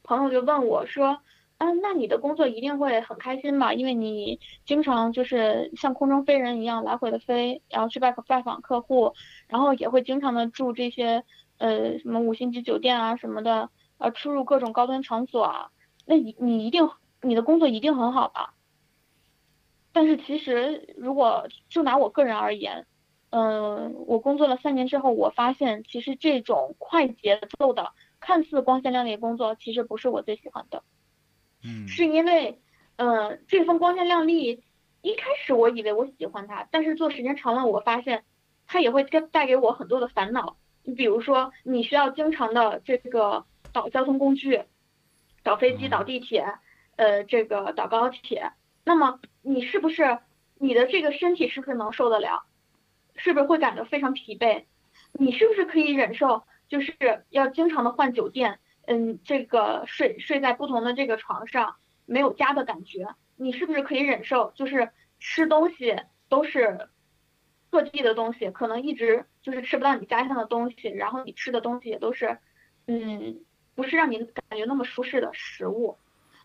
[0.02, 1.20] 朋友就问我说，
[1.58, 3.74] 嗯，那你的工作一定会很开心吧？
[3.74, 9.12] 因为你经常就是像空中飞人一样来回的飞，然后去拜拜访客户，
[9.48, 11.24] 然后也会经常的住这些。
[11.58, 15.70] 呃，什么五星级酒店啊什么的，呃，出入各种高端场所啊，
[16.06, 16.88] 那你你一定
[17.20, 18.54] 你的工作一定很好吧？
[19.92, 22.86] 但是其实如果就拿我个人而言，
[23.30, 30.84] 嗯，我工作了三年之后，我发现其实这种快节奏的、看似光鲜亮丽的工作，其实不是我最喜欢的。
[31.64, 32.60] 嗯，是因为，
[32.96, 34.62] 嗯，这份光鲜亮丽，
[35.02, 38.24] 一开始我以为我喜欢它，但是做时间长了，我发现
[38.66, 40.56] 它也会跟带给我很多的烦恼。
[40.88, 44.62] 你比如说，你需要经常的这个倒交通工具，
[45.42, 46.46] 倒飞机、倒地铁，
[46.96, 48.52] 呃，这个倒高铁，
[48.84, 50.18] 那么你是不是
[50.54, 52.46] 你的这个身体是不是能受得了？
[53.16, 54.64] 是不是会感到非常疲惫？
[55.12, 56.94] 你是不是可以忍受，就是
[57.28, 63.08] 要经常的换酒店，嗯，这个睡睡在不同的这个床上，没有家的感觉？
[63.36, 66.88] 你是不是可以忍受，就是吃东西都是？
[67.70, 72.38] 各地的东西可能一直就是吃不到你家乡的东西，然后你吃的东西也都是，
[72.86, 73.40] 嗯，
[73.74, 75.96] 不是让你感觉那么舒适的食物，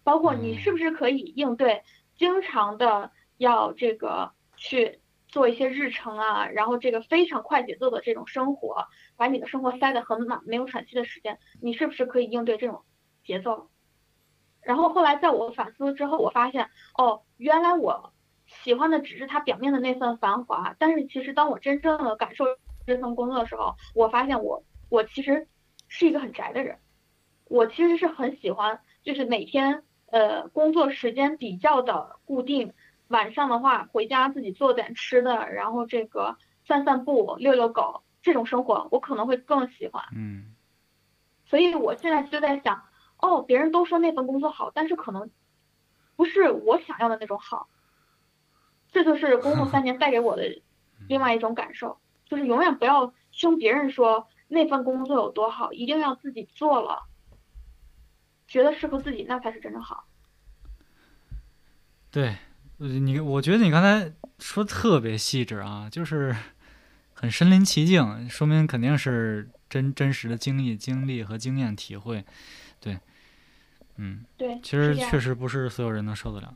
[0.05, 1.83] 包括你是不是可以应对
[2.15, 8.87] 经常的要这个去做一些日程啊，然后这个非常快节奏的这种生活，
[9.17, 12.83] 把你的生活塞得很满，没有喘息的时间，你是不是可以应对这种
[13.25, 13.69] 节奏？
[14.61, 18.13] 然后后来在我反思之后，我发现，哦，原来我。
[18.45, 22.45] 喜欢的只是它表面的那份繁华，但是其实当我真正的感受
[22.85, 25.47] 这份工作的时候，我发现我我其实
[25.87, 26.79] 是一个很宅的人，
[27.45, 32.73] 我其实是很喜欢，就是每天呃工作时间比较的固定，
[33.07, 40.03] 晚上的话回家自己做点吃的，然后这个散散步、遛遛狗这种生活，我可能会更喜欢。
[40.15, 40.55] 嗯，
[41.45, 42.83] 所以我现在就在想，
[43.17, 45.29] 哦，别人都说那份工作好，但是可能
[46.15, 47.67] 不是我想要的那种好。
[48.91, 50.61] 这就是工作三年带给我的
[51.09, 51.97] 另外一种感受，
[52.33, 57.03] 就是永远不要听别人说那份工作有多好，一定要自己做了，
[58.47, 60.05] 觉得适合自己，那才是真正好。
[62.09, 62.37] 对，
[62.77, 66.35] 你我觉得你刚才说特别细致啊，就是
[67.13, 72.25] 很身临其境，说明肯定是真真实的经历、经历和经验体会。
[72.79, 72.97] 对，
[73.97, 76.51] 嗯，对，其实确实不是所有人能受得了。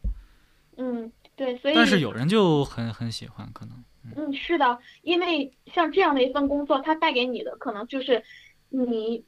[0.78, 1.12] 嗯。
[1.36, 3.84] 对，所以但是有人就很很喜欢，可能
[4.16, 8.24] 嗯是的，因为像这样的一份工作，它带给你的可能就是
[8.70, 9.26] 你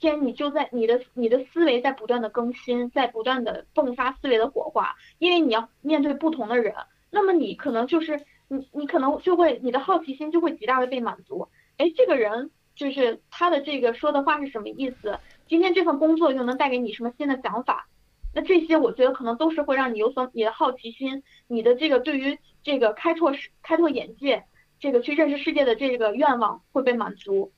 [0.00, 6.74] 天你就在你的你的思维在不断的更新，在不断的迸发思维的火花，因为你要面对不同的人，
[7.10, 11.48] 那么你可能就是你你可能就会你的好奇心就会极大的被满足。
[11.76, 15.18] 哎，这个人就是他的这个说的话是什么意思？
[15.48, 17.88] 今天这份工作又能带给你什么新的想法？
[18.34, 24.44] 那这些我觉得可能都是会让你有所你的好奇心，你的这个对于这个开拓世开拓眼界，
[24.80, 27.52] 这个去认识世界的这个愿望会被满足。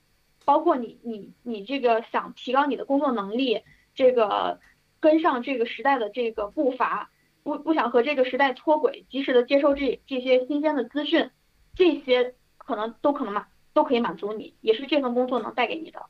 [0.44, 3.62] 包括你你你这个想提高你的工作能力，
[3.94, 4.60] 这个
[5.00, 7.10] 跟上这个时代的这个步伐，
[7.42, 11.30] 不不想和这个时代脱轨，及时的接收这这些新鲜的资讯，
[11.74, 16.06] 这些可能都可能满都可以满足你，也是这份工作能带给你的。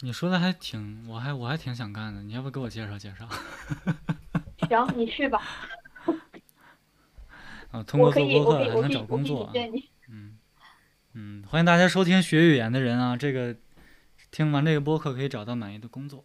[0.00, 3.26] 你说的还挺，我还我还挺想干的，你要不给我介绍介绍？
[4.68, 5.42] 行，你去吧。
[7.70, 9.52] 啊，通过做播客还能找工作。
[10.08, 10.36] 嗯。
[11.14, 13.16] 嗯，欢迎大家收听学语言的人啊！
[13.16, 13.56] 这个
[14.30, 16.24] 听完这个播客可以找到满意的工作。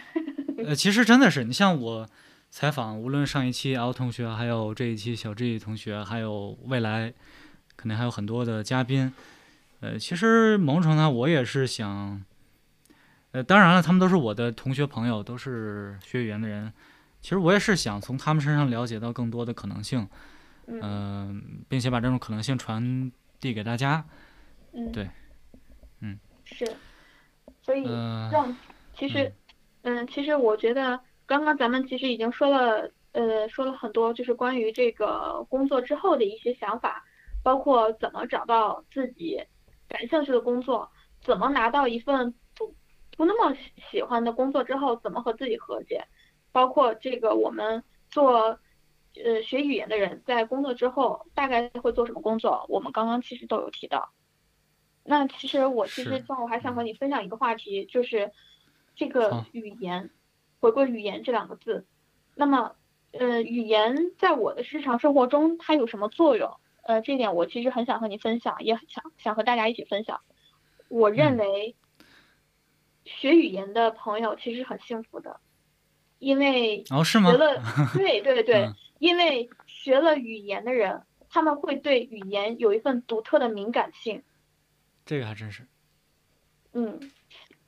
[0.64, 2.08] 呃，其实真的是，你像我
[2.50, 7.12] 采访，无论上一期 L 同学，还有这一期小 G 同学，还有未来
[7.76, 9.12] 肯定还有很多的嘉宾。
[9.80, 12.24] 呃，其实某种程度上我也是想，
[13.32, 16.72] 呃，当然了，他们都是我的同学朋友，都是学语言的人。
[17.20, 20.08] 其实我也是想从他们身上了解到更多的可能性，
[20.66, 23.10] 嗯，并且把这种可能性传。
[23.38, 24.02] 递给大家，
[24.72, 25.06] 嗯，对，
[26.00, 26.66] 嗯，是，
[27.60, 27.84] 所以
[28.32, 28.56] 让
[28.94, 29.30] 其实，
[29.82, 37.04] 嗯，其实我觉得刚刚咱们其实已经说了，呃，说了很多，就是关于这个工作之后的一些想法，
[37.42, 39.38] 包括怎么找到自己
[39.86, 42.74] 感兴趣的工作，怎么拿到一份不
[43.18, 43.54] 不那么
[43.90, 46.02] 喜欢的工作之后，怎么和自己和解，
[46.52, 48.58] 包括这个我们做。
[49.24, 52.66] 呃，学语言的人在工作之后大概会做什么工作？
[52.68, 54.12] 我们刚刚其实都有提到。
[55.04, 58.32] 那其实我其实正好还想和你分享一个话题，就是
[58.94, 60.10] 这个语言，
[60.60, 61.86] 回归语言这两个字。
[62.34, 62.74] 那么，
[63.12, 66.56] 呃，语言在我的日常生活中它有什么作用？
[66.82, 70.20] 呃，这点我其实很想和你分享，也很想想和大家一起分享。
[70.88, 71.74] 我认为
[73.04, 75.40] 学语言的朋友其实很幸福的，
[76.18, 77.62] 因为学了，
[77.96, 78.68] 对对对。
[78.98, 84.22] 因为学了语言的人，他们会对语言有一份独特的敏感性。
[85.04, 85.66] 这个还真是。
[86.72, 86.98] 嗯，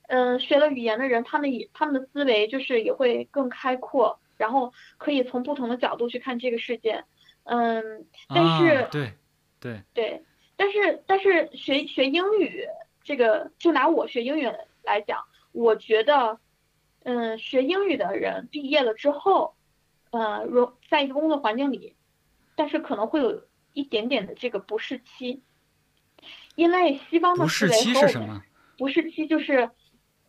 [0.07, 7.03] 嗯，学了语言的人，他们也他们的思维就是也会更开阔，然后可以从不同的角度去看这个世界。
[7.43, 9.13] 嗯，但是对
[9.59, 10.23] 对对，
[10.55, 12.67] 但是但是学学英语
[13.03, 14.49] 这个，就拿我学英语
[14.83, 16.39] 来讲，我觉得，
[17.03, 19.53] 嗯，学英语的人毕业了之后。
[20.11, 21.95] 呃，如在一个工作环境里，
[22.55, 23.43] 但是可能会有
[23.73, 25.43] 一点点的这个不适期，
[26.55, 28.41] 因为西方的思维和我们
[28.77, 29.69] 不适期就是，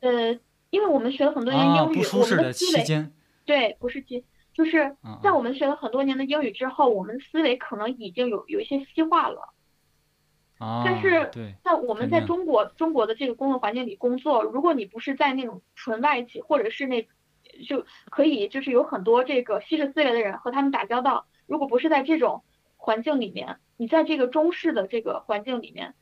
[0.01, 0.39] 呃，
[0.69, 3.11] 因为我们学了很多年英语，我们的思维
[3.47, 4.25] 对不适期。
[4.53, 9.55] 就是在我们学了很多年的英语之后，我们思维可能已经有有一些西化了，
[10.85, 11.31] 但是
[11.65, 17.09] 在我们在中国中国的这个工作环境里工作，如果你不是在那种纯外企或者是那。
[17.65, 21.27] 就可以，就是有很多这个西式思维的人和他们打交道。
[21.47, 22.45] 如果不是在这种
[22.77, 25.95] 环境里面，你在这个中式的这个环境里面，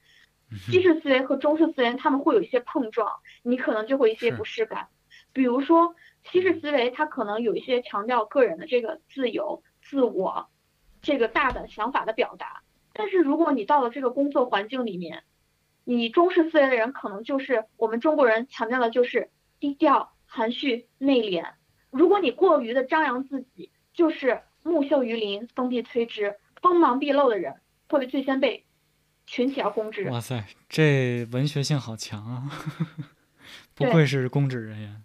[0.71, 3.11] 西式思维和中式思维他们会有一些碰撞，
[3.43, 4.89] 你可能就会一些不适感。
[5.33, 5.95] 比如说
[6.31, 10.49] 西式思维，它可能有一些强调个人的这个自由、自我，
[11.03, 12.63] 这个大胆想法的表达。
[12.93, 15.25] 但是如果你到了这个工作环境里面，
[15.85, 20.13] 你中式思维的人可能就是我们中国人强调的就是低调。
[20.29, 21.53] 含蓄内敛，
[21.91, 27.57] 如果你过于的张扬自己，就是木秀于林，风必摧之，锋芒毕露的人
[27.89, 28.67] 会最先被
[29.27, 30.09] 群起而攻之。
[30.11, 32.51] 哇塞，这文学性好强啊！
[33.75, 35.03] 不愧是公职人员。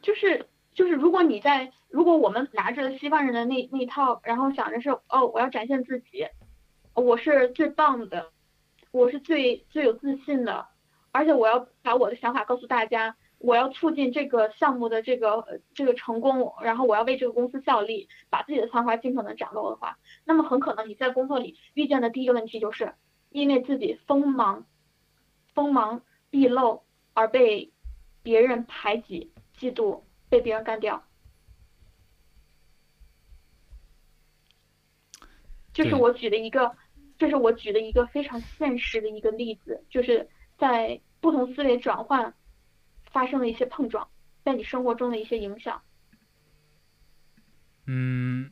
[0.00, 6.26] 就是就是，如果你在，如果我们拿着西方人的那那套，然后想着是哦，我要展现自己，
[6.94, 8.30] 我是最棒的，
[8.92, 10.68] 我是最最有自信的，
[11.10, 13.16] 而且我要把我的想法告诉大家。
[13.38, 22.94] 我要促进这个项目的这个这个成功，然后我要为这个公司效力，把自己的才华尽可能展露的话，那么很可能你在工作里遇见的第一个问题就是，
[23.30, 24.66] 因为自己锋芒
[25.54, 26.82] 锋芒毕露
[27.14, 27.72] 而被
[28.24, 31.04] 别人排挤、嫉妒，被别人干掉。
[35.72, 36.74] 这是我举的一个，
[37.18, 42.34] 这是我举的一个非常现实的一个例子，就是在不同思维转换。
[43.10, 44.06] 发生了一些碰撞，
[44.44, 45.80] 在你生活中的一些影响。
[47.86, 48.50] 嗯，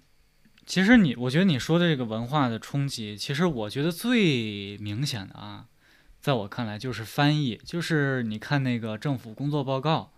[0.64, 5.66] 其实你，我觉得你说的这个文化的冲击，其实我觉得最明显的啊，
[6.20, 10.12] 在我看来就是翻译，就是你看那个政府工作报告，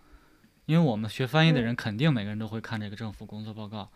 [0.65, 3.91] 因为我们学翻译的人肯定每个人都会看这个政府工作报告。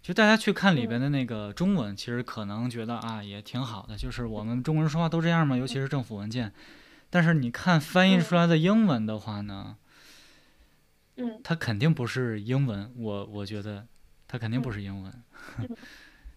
[0.00, 5.56] 就大家去看里边的那个中文，其实可能觉得啊也挺好的，就是我们中国人说话都这样嘛？
[5.56, 6.52] 尤其是政府文件。
[7.10, 9.76] 但是你看翻译出来的英文的话呢，
[11.16, 13.86] 嗯，它肯定不是英文，我我觉得
[14.26, 15.12] 它肯定不是英文。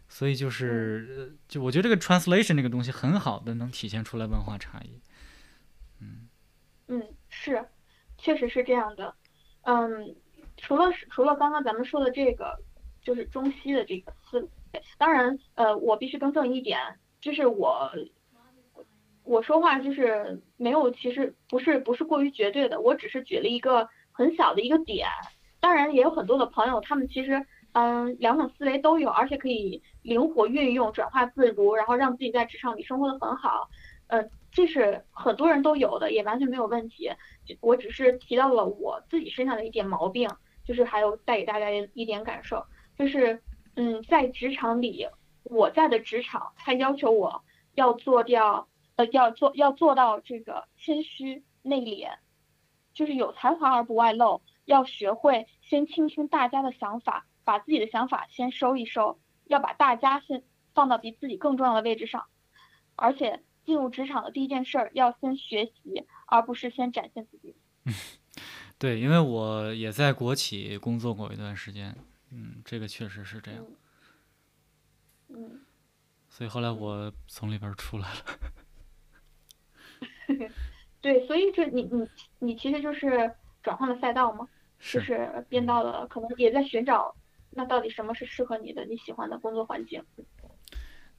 [0.08, 5.00] 所以就是，就我觉得这个 translation 这个东西很好的能体现出来文化差异。
[6.02, 6.28] 嗯
[6.88, 7.64] 嗯，是，
[8.18, 9.14] 确实是这样的。
[9.62, 10.16] 嗯，
[10.58, 12.60] 除了除了刚刚咱们说的这个。
[13.02, 14.52] 就是中西的这个思路，
[14.98, 16.78] 当然，呃，我必须更正一点，
[17.22, 17.90] 就是我，
[19.30, 25.08] 我说话就是没有，其实不是不是过于绝对的，我只是举了一个很小的一个点，
[25.60, 33.70] 当然也有很多的朋友，他们其实，嗯，两种思维都有，而且可以灵活运用，转化自如，然后让自己在职场里生活的很好，
[34.08, 37.12] 呃，这是很多人都有的，也完全没有问题，
[37.62, 40.28] 我只是提到了我自己身上的一点毛病，
[40.66, 42.66] 就是还有带给大家一点感受。
[42.98, 43.40] 就是，
[43.76, 45.08] 嗯，在职场里，
[45.44, 47.44] 我在的职场，他要求我
[47.76, 48.68] 要做掉，
[49.00, 52.18] 呃，要做要做到这个谦虚内敛，
[52.93, 60.43] 就是有才华而不外露，要学会先倾听大家的想法，把自己的想法先收一收，要把大家先
[60.74, 62.26] 放到比自己更重要的位置上，
[62.97, 67.56] 而且进入职场的第一件事儿要先学习，而不是先展现自己。
[68.78, 71.95] 对，因为我也在国企工作过一段时间。
[72.32, 73.66] 嗯，这个确实是这样。
[75.30, 75.62] 嗯，
[76.28, 78.26] 所以后来我从里边出来了。
[81.02, 82.08] 对，所以这你你
[82.40, 83.32] 你其实就是
[83.64, 84.48] 转换了赛道嘛，
[84.80, 85.46] 就是。
[85.50, 87.16] 变到了可能也在寻找，
[87.52, 90.04] 那到底什么是适合你的、你喜欢的工作环境？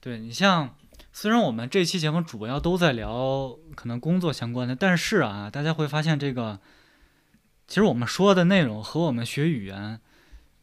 [0.01, 0.77] 对你像，
[1.13, 6.61] 虽然我们这期节目主要都在聊可能工作相关的，但是啊，大家会发现这个，
[7.67, 10.01] 其实我们说的内容和我们学语言。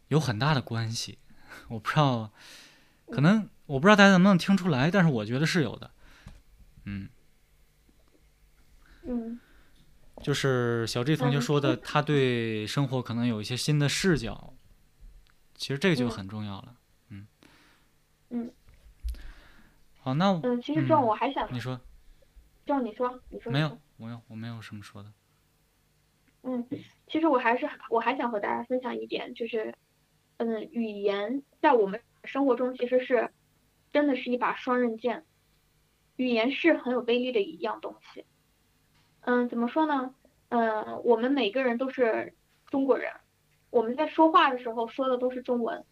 [0.09, 1.17] 有很大的关系，
[1.67, 2.31] 我不知道，
[3.11, 5.91] 可能我不知道大家能不能听出来，但是我觉得是有的，
[6.85, 7.09] 嗯，
[9.07, 9.39] 嗯，
[10.21, 14.53] 就是小 G 同学说的，他对生活可能有一些新的视角，
[15.55, 16.75] 其实这个就很重要了，
[17.09, 17.27] 嗯，
[18.29, 18.51] 嗯，
[19.99, 21.79] 好，那嗯，其实这我还想你说，
[22.65, 25.11] 这你说，你说没有，没有，我没有什么说的，
[26.43, 26.67] 嗯，
[27.07, 29.73] 其实我还是我还想和大家分享一点，就是。
[30.39, 33.31] 嗯，语言在我们生活中其实是
[33.91, 35.25] 真的是一把双刃剑，
[36.17, 38.23] 语言是很有威力的一样东西。
[39.27, 40.15] 嗯，怎么说呢？
[40.47, 42.33] 嗯，我们每个人都是
[42.67, 43.11] 中国人，
[43.69, 45.83] 我们在说话的时候说的都是中文。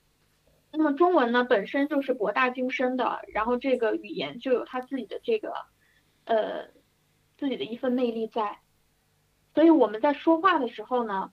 [0.71, 5.53] 那么中文呢，本身就是博大精深的，然后这个语言就有它自己的这个
[6.23, 6.67] 呃
[7.37, 8.59] 自己的一份魅力在。
[9.53, 11.31] 所以我们在说话的时候呢，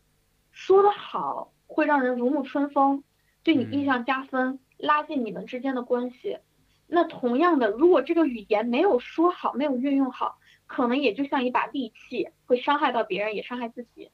[0.51, 1.53] 说的好。
[1.69, 3.03] 会让人如沐春风，
[3.43, 6.39] 对你印象加分，拉近你们之间的关系。
[6.87, 10.39] 那同样的，如果这个语言没有说好，没有运用好，
[10.75, 14.11] 可能也就像一把利器，会伤害到别人，也伤害自己。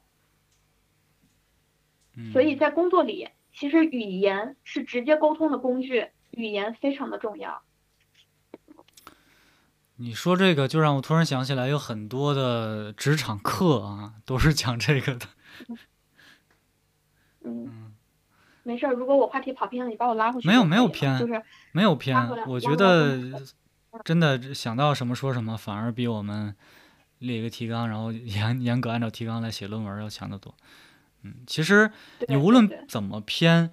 [2.32, 7.62] 所以在工作里，其实语言是直接沟通的工具，语言非常的重要。
[10.00, 15.26] 你说这个，就让我突然想起来，有很多的职场课啊，都是讲这个的。
[17.44, 17.94] 嗯，
[18.64, 18.92] 没事儿。
[18.92, 20.48] 如果我话题跑偏了，你把我拉回去。
[20.48, 21.40] 没有没有偏，就是
[21.70, 22.16] 没有偏。
[22.46, 23.16] 我觉得
[24.04, 26.54] 真的想到什么说什么，反而比我们
[27.18, 30.54] 列一个提纲，然后严 严格按照提纲来写论文要强得多。
[31.22, 31.90] 嗯，其实
[32.28, 33.70] 你无论怎么偏，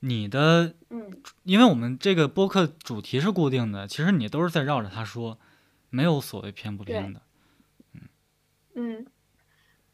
[0.00, 1.10] 你的嗯，
[1.44, 5.38] 因为我们这个播客主题是固定的，其实你都是在绕着他说，
[5.90, 7.20] 没有所谓偏不偏的。
[7.92, 8.00] 嗯
[8.74, 9.06] 嗯，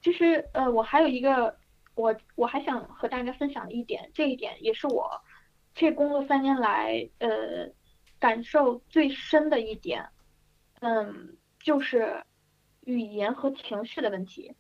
[0.02, 1.58] 其实呃，我还有一个。
[1.96, 5.20] 我我还想和大家分享一点，这一点也是我
[5.74, 7.68] 这工作三年来呃
[8.20, 10.08] 感受最深的一点，
[10.80, 12.22] 嗯，就是
[12.84, 14.54] 语言和情绪的问题。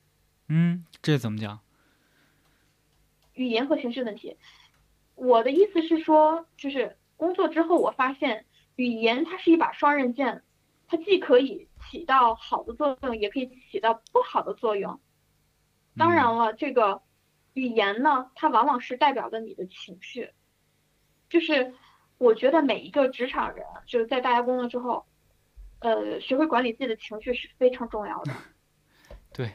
[0.48, 1.60] 嗯，这怎么讲？
[3.34, 4.36] 语言和情绪问题，
[5.14, 10.42] 我的意思是说，就是工作之后我发现，语言它是一把双刃剑，
[10.88, 14.98] 它既可以起到好的作用，也可以起到不好的作用。
[15.96, 17.02] 当然了，这个。
[17.54, 20.30] 语言呢，它往往是代表着你的情绪，
[21.28, 21.74] 就是
[22.20, 25.06] 我觉得每一个职场人，就是在大家工作之后，
[25.78, 28.32] 呃，学会管理自己的情绪是非常重要的。
[29.32, 29.50] 对，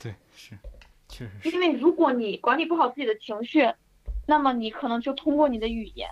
[0.00, 0.58] 对，是，
[1.08, 1.50] 确实是。
[1.50, 3.60] 因为如果你管理不好自己的情绪，
[4.26, 6.08] 那么你可能就通过你的语言，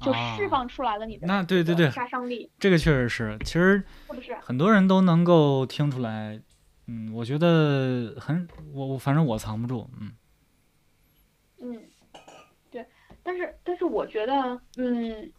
[0.00, 3.84] 就释放出来了你的那对对对杀伤力，这个确实是，其实？
[4.40, 6.42] 很多人都能够听出来。
[6.88, 10.12] 嗯，我觉得很我我反正我藏不住，嗯
[11.60, 11.91] 嗯，对，
[13.22, 15.32] 但是但是我觉得，嗯，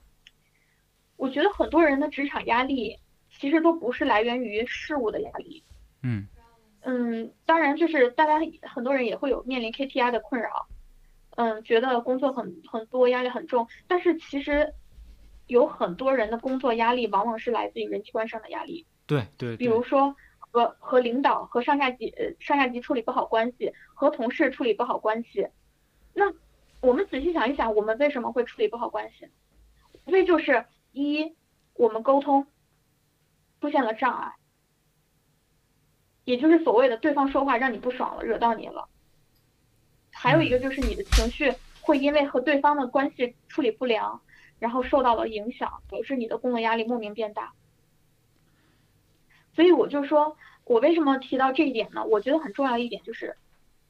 [1.17, 2.97] 我觉得很多人的职场压力
[3.39, 5.63] 其实都不是来源于事物的压力，
[6.01, 6.27] 嗯。
[6.81, 10.67] 嗯，当然就是大家很多人也会有面临 KPI 的困扰，
[11.37, 14.73] 嗯，觉得工作很很多压力很重，但是其实
[15.47, 20.15] 有很多人的工作压力往往是来自于人际关系上的压力，对对，比如说。
[20.55, 25.47] 和和领导和上下级呃上下级处理不好关系，和同事处理不好关系，
[26.13, 26.31] 那
[26.83, 29.29] 我们仔细想一想，我们为什么会处理不好关系？
[30.03, 31.33] 无非就是一
[31.75, 32.45] 我们沟通
[33.61, 34.33] 出现了障碍，
[36.25, 38.89] 也就是所谓的对方说话让你不爽了，惹到你了。
[40.11, 44.21] 还有一个就是你的情绪会因为和对方的关系处理不良，
[44.59, 47.53] 然后受到了影响，导致你的工作压力莫名变大。
[49.55, 52.03] 所以我就说，我为什么提到这一点呢？
[52.03, 53.37] 我觉得很重要一点就是，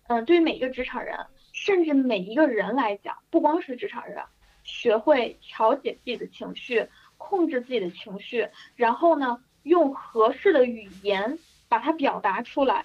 [0.04, 1.18] 嗯，对于每一个职场人，
[1.66, 4.22] 甚至每一个人来讲，不光是职场人，
[4.66, 6.86] 学会调节自己的情绪，
[7.18, 11.40] 控制自己的情绪，然后呢，用合适的语言
[11.70, 12.84] 把它表达出来，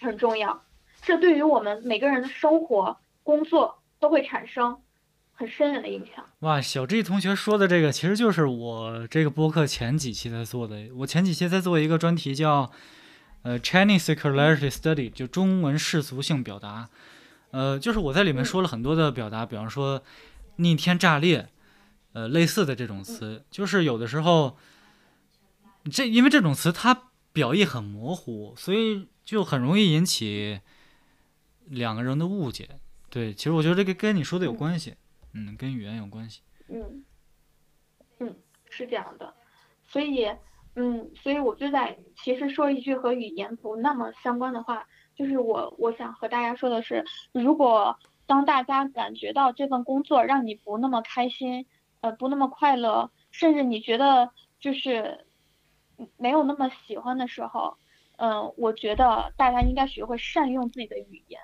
[0.00, 0.62] 很重要。
[1.02, 4.80] 这对于我们每个人的生活、工作都会产生。
[5.34, 6.22] 很深远的影响。
[6.40, 10.90] 哇，小 G 同学说的这个，其实就是我这个播客前几期在做的。
[10.96, 12.70] 我前几期在做一个专题，叫
[13.42, 16.90] 呃 Chinese Circularity Study，就中文世俗性表达。
[17.50, 20.02] 呃，就是我在里面说了很多的表达，比方说
[20.56, 21.48] 逆天炸裂，
[22.12, 24.56] 呃，类似的这种词，就是有的时候
[25.90, 30.60] 这因为这种词它表意很模糊，所以就很容易引起
[31.66, 32.68] 两个人的误解。
[33.08, 34.94] 对，其实我觉得这个跟你说的有关系。
[35.32, 36.40] 嗯，跟语言有关系。
[36.68, 37.04] 嗯，
[38.18, 38.36] 嗯，
[38.68, 39.32] 是这样的，
[39.86, 40.26] 所以，
[40.74, 44.86] 嗯，所以我就在其实说一句和语言不那么相关的话，
[45.20, 51.66] 就是我我想和大家说的是，如果当大家感觉到这份工作让你不那么开心，
[52.00, 55.26] 呃，不那么快乐，甚至你觉得就是
[56.16, 57.76] 没有那么喜欢的时候，
[58.16, 61.42] 嗯，我觉得大家应该学会善用自己的语言，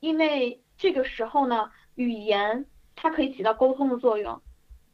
[0.00, 1.70] 因为这个时候呢。
[1.96, 4.42] 语言它可以起到沟通的作用，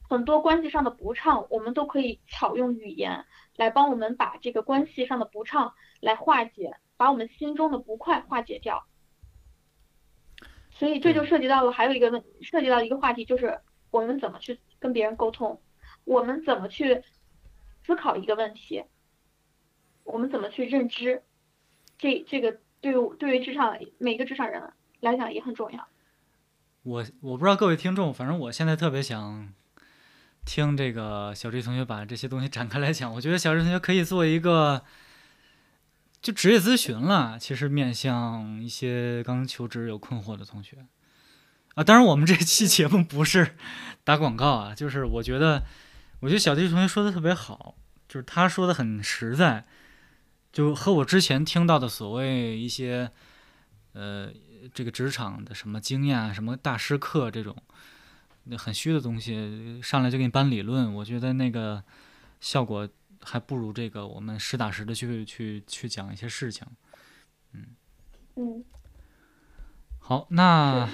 [0.08, 3.24] 很多关系上的不畅，我们都可以巧用语言
[3.56, 8.86] 来帮我们把这个关系上的不畅来化解，把我们心中的不快化解掉。
[10.70, 13.58] 所以这就涉及到了还有一个问，涉及到一个话题，就是
[13.90, 15.60] 我们怎么去跟别人沟通，
[16.04, 17.02] 我们怎么去
[17.84, 18.84] 思考一个问题，
[20.04, 21.24] 我们怎么去认知，
[21.98, 25.88] 这这个对于对于职场每个职场人来讲也很重要。
[26.84, 29.52] 我我不知道各位听众，反正我现在特别想
[30.44, 33.12] 听这个小 J 同学把这些东西展开来讲。
[33.12, 34.84] 我觉得小 J 同学可以做一个
[36.22, 40.86] 就职业咨询了，其实面向一些刚求职有困惑的同学
[41.74, 41.84] 啊。
[41.84, 43.56] 当然，我们这期节目不是
[44.04, 45.64] 打广告啊，就是我觉得
[46.20, 47.74] 我觉得小 J 同学说的特别好，
[48.08, 49.66] 就是他说的很实在，
[50.52, 53.10] 就和我之前听到的所谓一些
[53.92, 54.30] 呃。
[54.72, 57.56] 这个职场的什么经验啊，什么大师课这种，
[58.44, 61.82] 那很虚的东西，上来就给你搬理论，我觉得那个
[62.40, 62.88] 效果
[63.22, 66.66] 还不如这个我们实打实的去去去讲一些事情。
[67.52, 67.66] 嗯
[68.36, 68.64] 嗯，
[69.98, 70.88] 好，那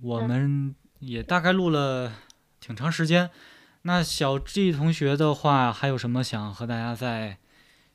[0.00, 2.12] 我们也大概录了
[2.60, 3.30] 挺长时间。
[3.82, 7.38] 那小 G 同学的话，还有什么想和大家再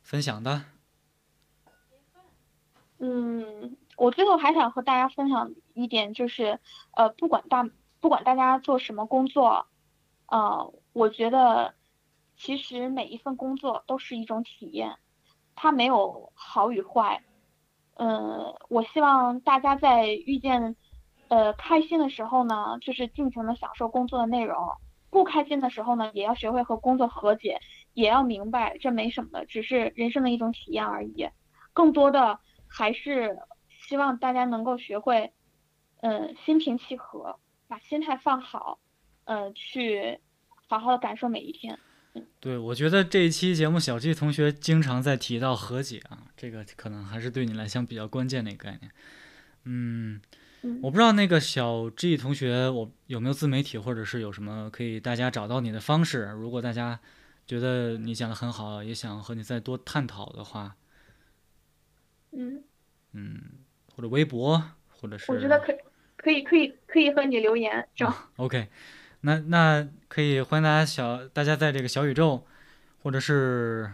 [0.01, 0.63] 分享的？
[2.99, 3.75] 嗯。
[3.97, 6.57] 我最后还想和大家分享一点，就是，
[6.91, 7.69] 呃，不管大
[7.99, 9.67] 不管大家做什么工作，
[10.27, 11.73] 呃，我觉得
[12.39, 14.97] 其实每一份工作都是一种体验，
[15.55, 17.21] 它没有好与坏。
[17.97, 20.75] 嗯，我希望大家在遇见，
[21.27, 24.57] 呃，开心的时候呢，就是尽情的享受工作的内容；
[25.11, 27.59] 不开心的时候呢，也要学会和工作和解，
[27.93, 31.29] 也要明白这没什么的，只是人生的一种体验而已。
[31.73, 33.37] 更多的还是。
[33.87, 35.33] 希望大家能够学会，
[36.01, 38.77] 嗯，心平气和，把心态放好，
[39.23, 40.19] 嗯，去
[40.67, 41.79] 好好的感受每一天。
[42.39, 48.91] 对，我觉得这一期节目，小 G 同学经常在提到和解啊，这个可能还是对你来讲比较关键的一个概念。
[49.65, 50.21] 嗯，
[50.81, 56.25] 我不知道那个小 G 同学，我有没有自媒体，或者是有什么可以大家找到你的方式？
[56.37, 56.99] 如果大家
[57.45, 60.75] 觉得你讲的很好，也想和你再多探讨的话，
[62.31, 62.63] 嗯
[63.13, 63.41] 嗯。
[63.95, 65.77] 或者微博，或者是我觉得可
[66.15, 68.69] 可以可以可以和你留言，这样 OK，
[69.21, 72.45] 那那可以欢迎大家小大家在这个小宇宙，
[73.03, 73.91] 或者是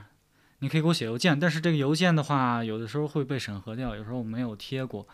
[0.59, 5.07] 你可以给我写邮件，但是这个邮件的话，有的时候会被审核掉，有时候我没有贴过。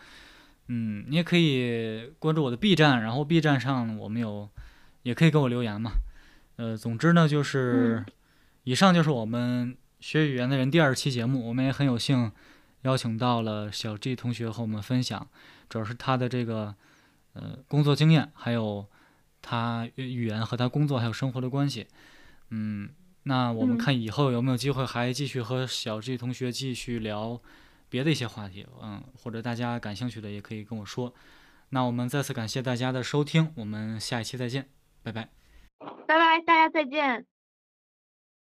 [0.68, 4.48] 嗯，你也可以关注我的 B 站，然后 B 站上我们有，
[5.02, 5.92] 也可以给我留言嘛。
[6.56, 8.04] 呃，总之呢，就是
[8.64, 12.30] 以上就是我们学语言的人第二期节目，我们也很有幸
[12.82, 15.26] 邀请到了小 G 同学和我们分享，
[15.68, 16.74] 主要是他的这个
[17.32, 18.86] 呃工作经验，还有
[19.42, 21.86] 他语言和他工作还有生活的关系。
[22.48, 22.88] 嗯，
[23.24, 27.42] 那我们看以后有没有机会还继续和小 G 同学继续聊。
[27.88, 31.12] 别的一些话题，嗯，或者大家感兴趣的也可以跟我说。
[31.68, 34.66] 那我们再次感谢大家的收听，我们下一期再见，
[35.02, 35.28] 拜拜，
[36.06, 37.31] 拜拜，大家再见。